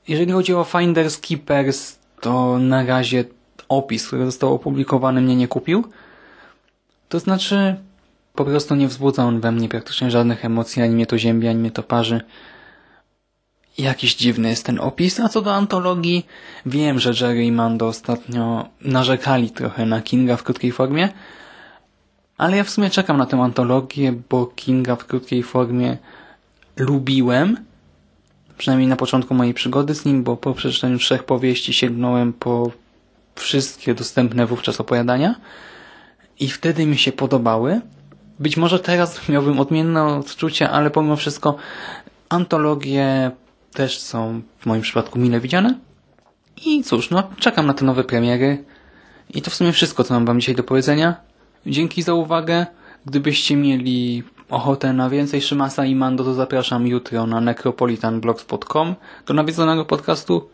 Jeżeli 0.08 0.32
chodzi 0.32 0.54
o 0.54 0.64
Finders 0.64 1.18
Keepers, 1.18 2.00
to 2.24 2.60
na 2.60 2.86
razie 2.86 3.26
opis, 3.70 4.08
który 4.08 4.26
został 4.26 4.54
opublikowany 4.54 5.22
mnie 5.22 5.36
nie 5.36 5.48
kupił. 5.48 5.84
To 7.10 7.20
znaczy 7.20 7.76
po 8.36 8.46
prostu 8.46 8.76
nie 8.76 8.88
wzbudza 8.88 9.26
on 9.26 9.40
we 9.40 9.52
mnie 9.52 9.70
praktycznie 9.70 10.12
żadnych 10.12 10.46
emocji, 10.46 10.82
ani 10.82 10.96
mnie 10.96 11.06
to 11.06 11.18
ziębi, 11.18 11.48
ani 11.48 11.60
mnie 11.60 11.72
to 11.72 11.84
parzy. 11.84 12.22
Jakiś 13.78 14.16
dziwny 14.16 14.50
jest 14.50 14.66
ten 14.66 14.80
opis, 14.80 15.20
a 15.20 15.30
co 15.30 15.42
do 15.42 15.54
antologii, 15.54 16.26
wiem, 16.66 17.00
że 17.00 17.12
Jerry 17.22 17.46
i 17.46 17.52
Mando 17.52 17.88
ostatnio 17.88 18.70
narzekali 18.82 19.52
trochę 19.52 19.86
na 19.86 20.02
Kinga 20.02 20.38
w 20.38 20.44
krótkiej 20.44 20.72
formie, 20.72 21.10
ale 22.38 22.58
ja 22.58 22.64
w 22.64 22.70
sumie 22.70 22.90
czekam 22.90 23.18
na 23.18 23.26
tę 23.26 23.38
antologię, 23.38 24.14
bo 24.30 24.46
Kinga 24.46 24.96
w 24.96 25.06
krótkiej 25.06 25.44
formie 25.44 25.98
lubiłem, 26.78 27.58
przynajmniej 28.64 28.88
na 28.90 28.96
początku 28.96 29.34
mojej 29.34 29.54
przygody 29.54 29.96
z 29.96 30.06
nim, 30.06 30.24
bo 30.24 30.38
po 30.38 30.54
przeczytaniu 30.54 30.98
trzech 30.98 31.24
powieści 31.24 31.74
sięgnąłem 31.74 32.34
po 32.34 32.72
wszystkie 33.36 33.94
dostępne 33.94 34.46
wówczas 34.46 34.80
opowiadania 34.80 35.36
i 36.40 36.48
wtedy 36.48 36.86
mi 36.86 36.98
się 36.98 37.12
podobały. 37.12 37.82
Być 38.40 38.58
może 38.58 38.80
teraz 38.80 39.20
miałbym 39.30 39.60
odmienne 39.60 40.04
odczucia, 40.06 40.72
ale 40.72 40.90
pomimo 40.90 41.16
wszystko 41.16 41.56
antologie 42.30 43.32
też 43.74 44.00
są 44.00 44.42
w 44.60 44.66
moim 44.66 44.82
przypadku 44.82 45.20
mile 45.20 45.40
widziane. 45.40 45.80
I 46.66 46.84
cóż, 46.84 47.10
no 47.10 47.24
czekam 47.40 47.68
na 47.68 47.74
te 47.74 47.86
nowe 47.86 48.04
premiery. 48.04 48.64
I 49.34 49.42
to 49.42 49.52
w 49.52 49.56
sumie 49.56 49.72
wszystko, 49.72 50.04
co 50.04 50.14
mam 50.14 50.26
wam 50.26 50.40
dzisiaj 50.40 50.56
do 50.56 50.64
powiedzenia. 50.64 51.16
Dzięki 51.66 52.02
za 52.02 52.14
uwagę. 52.14 52.66
Gdybyście 53.06 53.56
mieli 53.56 54.24
ochotę 54.50 54.94
na 54.94 55.10
więcej 55.10 55.42
Szymasa 55.42 55.86
i 55.86 55.96
Mando, 55.96 56.24
to 56.24 56.34
zapraszam 56.34 56.88
jutro 56.88 57.28
na 57.28 57.42
necropolitanblogspot.com 57.42 58.96
do 59.28 59.34
nawiedzonego 59.34 59.86
podcastu. 59.86 60.50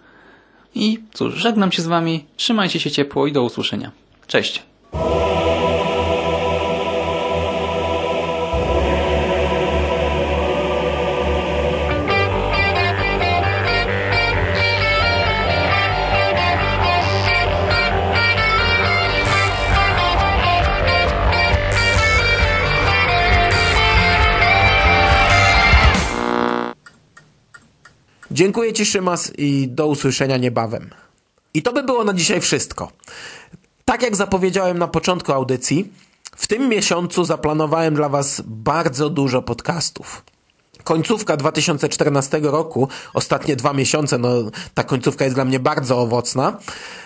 I 0.75 0.99
cóż, 1.13 1.33
żegnam 1.33 1.71
się 1.71 1.81
z 1.81 1.87
wami. 1.87 2.25
Trzymajcie 2.35 2.79
się 2.79 2.91
ciepło 2.91 3.27
i 3.27 3.31
do 3.31 3.43
usłyszenia. 3.43 3.91
Cześć! 4.27 4.63
Dziękuję 28.39 28.73
Ci, 28.73 28.85
Szymas, 28.85 29.31
i 29.37 29.67
do 29.67 29.87
usłyszenia 29.87 30.37
niebawem. 30.37 30.89
I 31.53 31.61
to 31.61 31.73
by 31.73 31.83
było 31.83 32.03
na 32.03 32.13
dzisiaj 32.13 32.41
wszystko. 32.41 32.91
Tak 33.85 34.01
jak 34.01 34.15
zapowiedziałem 34.15 34.77
na 34.77 34.87
początku 34.87 35.33
audycji, 35.33 35.91
w 36.35 36.47
tym 36.47 36.69
miesiącu 36.69 37.23
zaplanowałem 37.23 37.95
dla 37.95 38.09
Was 38.09 38.41
bardzo 38.45 39.09
dużo 39.09 39.41
podcastów. 39.41 40.23
Końcówka 40.83 41.37
2014 41.37 42.39
roku, 42.39 42.87
ostatnie 43.13 43.55
dwa 43.55 43.73
miesiące, 43.73 44.17
no 44.17 44.29
ta 44.73 44.83
końcówka 44.83 45.25
jest 45.25 45.37
dla 45.37 45.45
mnie 45.45 45.59
bardzo 45.59 45.99
owocna. 45.99 46.57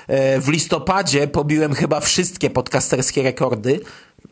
E, 0.08 0.40
w 0.40 0.50
listopadzie 0.50 1.28
pobiłem 1.28 1.74
chyba 1.74 2.00
wszystkie 2.00 2.50
podcasterskie 2.50 3.24
rekordy 3.24 3.80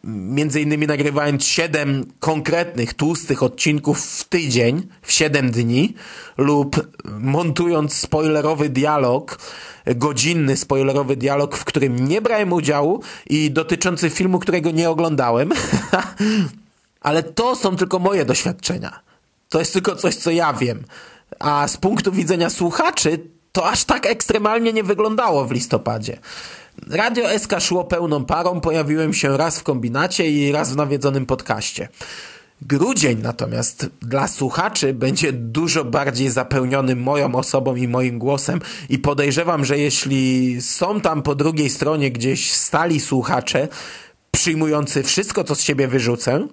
między 0.03 0.61
innymi 0.61 0.87
nagrywając 0.87 1.45
7 1.45 2.05
konkretnych, 2.19 2.93
tłustych 2.93 3.43
odcinków 3.43 4.01
w 4.01 4.23
tydzień, 4.23 4.87
w 5.01 5.11
7 5.11 5.51
dni, 5.51 5.93
lub 6.37 6.87
montując 7.19 7.93
spoilerowy 7.93 8.69
dialog, 8.69 9.39
godzinny 9.95 10.57
spoilerowy 10.57 11.15
dialog, 11.15 11.57
w 11.57 11.65
którym 11.65 12.07
nie 12.07 12.21
brałem 12.21 12.53
udziału 12.53 13.03
i 13.29 13.51
dotyczący 13.51 14.09
filmu, 14.09 14.39
którego 14.39 14.71
nie 14.71 14.89
oglądałem. 14.89 15.51
Ale 17.01 17.23
to 17.23 17.55
są 17.55 17.75
tylko 17.75 17.99
moje 17.99 18.25
doświadczenia. 18.25 18.99
To 19.49 19.59
jest 19.59 19.73
tylko 19.73 19.95
coś, 19.95 20.15
co 20.15 20.31
ja 20.31 20.53
wiem. 20.53 20.83
A 21.39 21.67
z 21.67 21.77
punktu 21.77 22.11
widzenia 22.11 22.49
słuchaczy, 22.49 23.19
to 23.51 23.69
aż 23.69 23.83
tak 23.83 24.05
ekstremalnie 24.05 24.73
nie 24.73 24.83
wyglądało 24.83 25.45
w 25.45 25.51
listopadzie. 25.51 26.17
Radio 26.89 27.39
SK 27.39 27.59
szło 27.59 27.83
pełną 27.83 28.25
parą, 28.25 28.61
pojawiłem 28.61 29.13
się 29.13 29.37
raz 29.37 29.59
w 29.59 29.63
kombinacie 29.63 30.29
i 30.29 30.51
raz 30.51 30.73
w 30.73 30.75
nawiedzonym 30.75 31.25
podcaście. 31.25 31.87
Grudzień 32.61 33.21
natomiast 33.21 33.89
dla 34.01 34.27
słuchaczy 34.27 34.93
będzie 34.93 35.33
dużo 35.33 35.85
bardziej 35.85 36.29
zapełniony 36.29 36.95
moją 36.95 37.35
osobą 37.35 37.75
i 37.75 37.87
moim 37.87 38.19
głosem 38.19 38.61
i 38.89 38.99
podejrzewam, 38.99 39.65
że 39.65 39.77
jeśli 39.77 40.57
są 40.61 41.01
tam 41.01 41.21
po 41.21 41.35
drugiej 41.35 41.69
stronie 41.69 42.11
gdzieś 42.11 42.51
stali 42.51 42.99
słuchacze 42.99 43.67
przyjmujący 44.31 45.03
wszystko, 45.03 45.43
co 45.43 45.55
z 45.55 45.61
siebie 45.61 45.87
wyrzucę, 45.87 46.47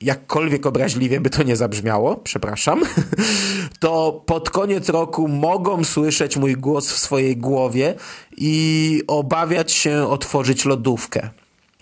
jakkolwiek 0.00 0.66
obraźliwie 0.66 1.20
by 1.20 1.30
to 1.30 1.42
nie 1.42 1.56
zabrzmiało, 1.56 2.16
przepraszam, 2.16 2.82
to 3.80 4.22
pod 4.26 4.50
koniec 4.50 4.88
roku 4.88 5.28
mogą 5.28 5.84
słyszeć 5.84 6.36
mój 6.36 6.54
głos 6.54 6.90
w 6.90 6.98
swojej 6.98 7.36
głowie 7.36 7.94
i 8.36 9.02
obawiać 9.06 9.72
się 9.72 10.06
otworzyć 10.08 10.64
lodówkę. 10.64 11.30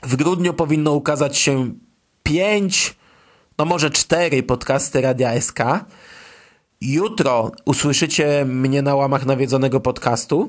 W 0.02 0.16
grudniu 0.16 0.54
powinno 0.54 0.92
ukazać 0.92 1.36
się 1.36 1.72
pięć, 2.22 2.96
no 3.58 3.64
może 3.64 3.90
cztery 3.90 4.42
podcasty 4.42 5.00
Radia 5.00 5.40
SK. 5.40 5.58
Jutro 6.80 7.52
usłyszycie 7.64 8.44
mnie 8.44 8.82
na 8.82 8.94
łamach 8.94 9.26
nawiedzonego 9.26 9.80
podcastu, 9.80 10.48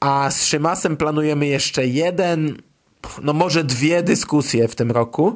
a 0.00 0.30
z 0.30 0.46
Szymasem 0.46 0.96
planujemy 0.96 1.46
jeszcze 1.46 1.86
jeden, 1.86 2.62
no 3.22 3.32
może 3.32 3.64
dwie 3.64 4.02
dyskusje 4.02 4.68
w 4.68 4.74
tym 4.74 4.90
roku 4.90 5.34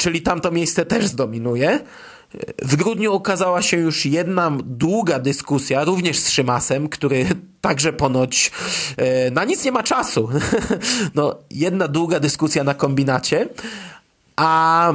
czyli 0.00 0.22
tamto 0.22 0.50
miejsce 0.50 0.86
też 0.86 1.06
zdominuje. 1.06 1.80
W 2.62 2.76
grudniu 2.76 3.12
okazała 3.12 3.62
się 3.62 3.76
już 3.76 4.06
jedna 4.06 4.52
długa 4.64 5.18
dyskusja, 5.18 5.84
również 5.84 6.18
z 6.18 6.30
Szymasem, 6.30 6.88
który 6.88 7.26
także 7.60 7.92
ponoć 7.92 8.50
e, 8.96 9.30
na 9.30 9.44
nic 9.44 9.64
nie 9.64 9.72
ma 9.72 9.82
czasu. 9.82 10.28
No, 11.14 11.34
jedna 11.50 11.88
długa 11.88 12.20
dyskusja 12.20 12.64
na 12.64 12.74
kombinacie, 12.74 13.48
a 14.36 14.92
e, 14.92 14.94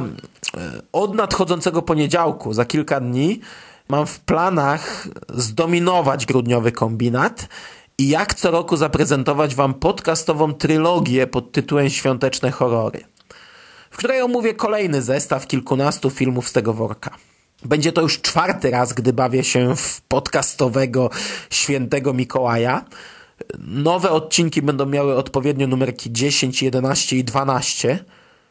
od 0.92 1.14
nadchodzącego 1.14 1.82
poniedziałku, 1.82 2.54
za 2.54 2.64
kilka 2.64 3.00
dni, 3.00 3.40
mam 3.88 4.06
w 4.06 4.20
planach 4.20 5.08
zdominować 5.34 6.26
grudniowy 6.26 6.72
kombinat 6.72 7.48
i 7.98 8.08
jak 8.08 8.34
co 8.34 8.50
roku 8.50 8.76
zaprezentować 8.76 9.54
Wam 9.54 9.74
podcastową 9.74 10.54
trylogię 10.54 11.26
pod 11.26 11.52
tytułem 11.52 11.90
Świąteczne 11.90 12.50
Horrory 12.50 13.15
w 13.96 13.98
której 13.98 14.22
omówię 14.22 14.54
kolejny 14.54 15.02
zestaw 15.02 15.46
kilkunastu 15.46 16.10
filmów 16.10 16.48
z 16.48 16.52
tego 16.52 16.72
worka. 16.72 17.10
Będzie 17.64 17.92
to 17.92 18.02
już 18.02 18.20
czwarty 18.20 18.70
raz, 18.70 18.92
gdy 18.92 19.12
bawię 19.12 19.44
się 19.44 19.76
w 19.76 20.00
podcastowego 20.00 21.10
świętego 21.50 22.12
Mikołaja. 22.12 22.84
Nowe 23.58 24.10
odcinki 24.10 24.62
będą 24.62 24.86
miały 24.86 25.16
odpowiednio 25.16 25.66
numerki 25.66 26.12
10, 26.12 26.62
11 26.62 27.16
i 27.16 27.24
12. 27.24 28.04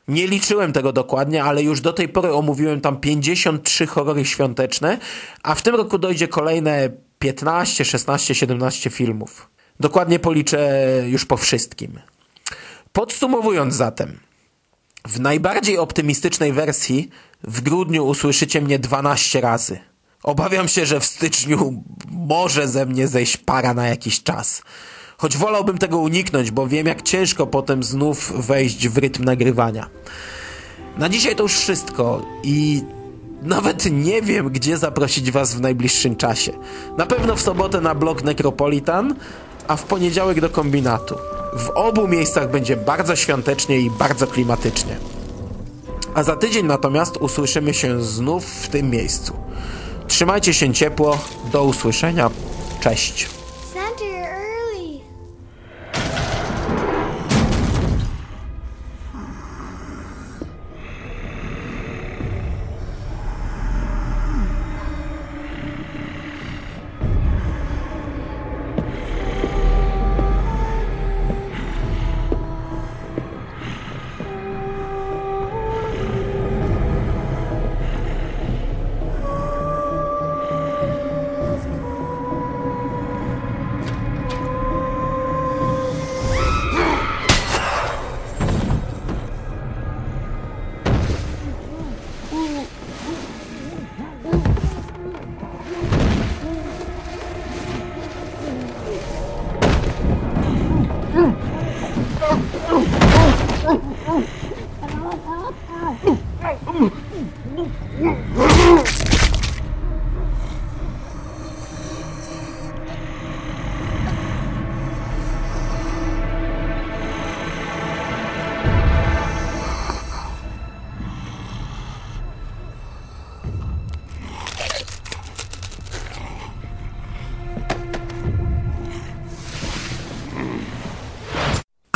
Nie 0.08 0.27
liczyłem 0.27 0.73
tego 0.73 0.93
dokładnie, 0.93 1.43
ale 1.43 1.63
już 1.63 1.81
do 1.81 1.93
tej 1.93 2.10
pory 2.10 2.34
omówiłem 2.34 2.82
tam 2.82 2.99
53 2.99 3.88
horrory 3.88 4.26
świąteczne, 4.26 4.97
a 5.43 5.55
w 5.55 5.61
tym 5.61 5.76
roku 5.76 5.97
dojdzie 5.97 6.28
kolejne 6.28 6.89
15, 7.19 7.86
16, 7.86 8.36
17 8.36 8.89
filmów. 8.89 9.49
Dokładnie 9.80 10.19
policzę 10.19 10.82
już 11.07 11.26
po 11.26 11.38
wszystkim. 11.38 11.99
Podsumowując 12.93 13.74
zatem, 13.74 14.19
w 15.06 15.20
najbardziej 15.20 15.78
optymistycznej 15.78 16.53
wersji 16.53 17.10
w 17.43 17.62
grudniu 17.62 18.06
usłyszycie 18.06 18.62
mnie 18.62 18.80
12 18.80 19.41
razy. 19.41 19.80
Obawiam 20.24 20.68
się, 20.68 20.86
że 20.86 20.99
w 20.99 21.06
styczniu 21.06 21.84
może 22.12 22.68
ze 22.68 22.86
mnie 22.86 23.08
zejść 23.08 23.38
para 23.38 23.74
na 23.74 23.88
jakiś 23.88 24.24
czas. 24.24 24.62
Choć 25.18 25.38
wolałbym 25.38 25.78
tego 25.78 25.97
uniknąć, 25.97 26.51
bo 26.51 26.68
wiem 26.68 26.88
jak 26.88 27.01
ciężko 27.01 27.47
potem 27.47 27.84
znów 27.84 28.45
wejść 28.47 28.88
w 28.88 28.97
rytm 28.97 29.24
nagrywania. 29.24 29.89
Na 30.97 31.10
dzisiaj 31.10 31.36
to 31.36 31.43
już 31.43 31.53
wszystko 31.53 32.26
i 32.43 32.84
Nawet 33.45 33.91
nie 33.91 34.22
wiem, 34.22 34.49
gdzie 34.49 34.78
zaprosić 34.78 35.32
Was 35.32 35.56
w 35.56 35.62
najbliższym 35.62 36.16
czasie. 36.16 36.51
Na 36.97 37.06
pewno 37.06 37.36
w 37.36 37.41
sobotę 37.41 37.82
na 37.82 37.95
blog 37.95 38.24
Necropolitan, 38.24 39.16
a 39.68 39.76
w 39.76 39.84
poniedziałek 39.84 40.41
do 40.41 40.49
kombinatu. 40.49 41.16
W 41.53 41.70
obu 41.70 42.07
miejscach 42.07 42.51
będzie 42.51 42.78
bardzo 42.78 43.16
świątecznie 43.16 43.80
i 43.80 43.89
bardzo 43.89 44.28
klimatycznie. 44.28 44.97
A 46.13 46.24
za 46.24 46.36
tydzień 46.36 46.66
natomiast 46.66 47.18
usłyszymy 47.18 47.74
się 47.74 48.03
znów 48.03 48.45
w 48.45 48.68
tym 48.68 48.89
miejscu. 48.89 49.34
Trzymajcie 50.07 50.53
się 50.53 50.74
ciepło, 50.74 51.18
do 51.51 51.63
usłyszenia, 51.63 52.30
cześć. 52.80 53.30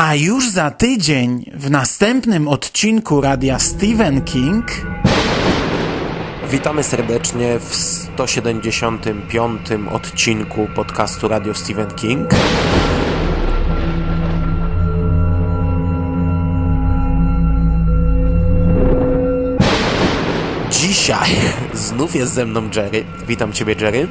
A 0.09 0.15
już 0.15 0.49
za 0.49 0.71
tydzień 0.71 1.51
w 1.53 1.71
następnym 1.71 2.47
odcinku 2.47 3.21
radia 3.21 3.59
Stephen 3.59 4.21
King 4.21 4.65
Witamy 6.51 6.83
serdecznie 6.83 7.59
w 7.59 7.75
175. 7.75 9.61
odcinku 9.91 10.67
podcastu 10.75 11.27
Radio 11.27 11.53
Stephen 11.53 11.91
King. 11.91 12.29
Dzisiaj 20.71 21.29
znów 21.73 22.15
jest 22.15 22.33
ze 22.33 22.45
mną 22.45 22.69
Jerry. 22.75 23.03
Witam 23.27 23.53
Ciebie, 23.53 23.75
Jerry. 23.81 24.07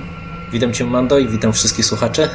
Witam 0.52 0.72
Cię, 0.72 0.84
Mando, 0.84 1.18
i 1.18 1.28
witam 1.28 1.52
wszystkich 1.52 1.84
słuchaczy. 1.84 2.28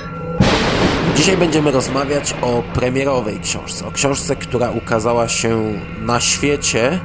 Dzisiaj 1.15 1.37
będziemy 1.37 1.71
rozmawiać 1.71 2.35
o 2.41 2.63
premierowej 2.73 3.39
książce. 3.39 3.87
O 3.87 3.91
książce, 3.91 4.35
która 4.35 4.71
ukazała 4.71 5.27
się 5.27 5.73
na 6.01 6.19
świecie 6.19 6.99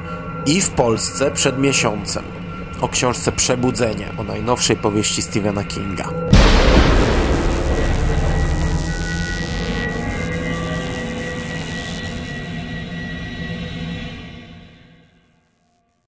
i 0.45 0.61
w 0.61 0.69
Polsce 0.69 1.31
przed 1.31 1.59
miesiącem. 1.59 2.23
O 2.81 2.87
książce 2.87 3.31
Przebudzenie, 3.31 4.07
o 4.17 4.23
najnowszej 4.23 4.75
powieści 4.75 5.21
Stephena 5.21 5.63
Kinga. 5.63 6.09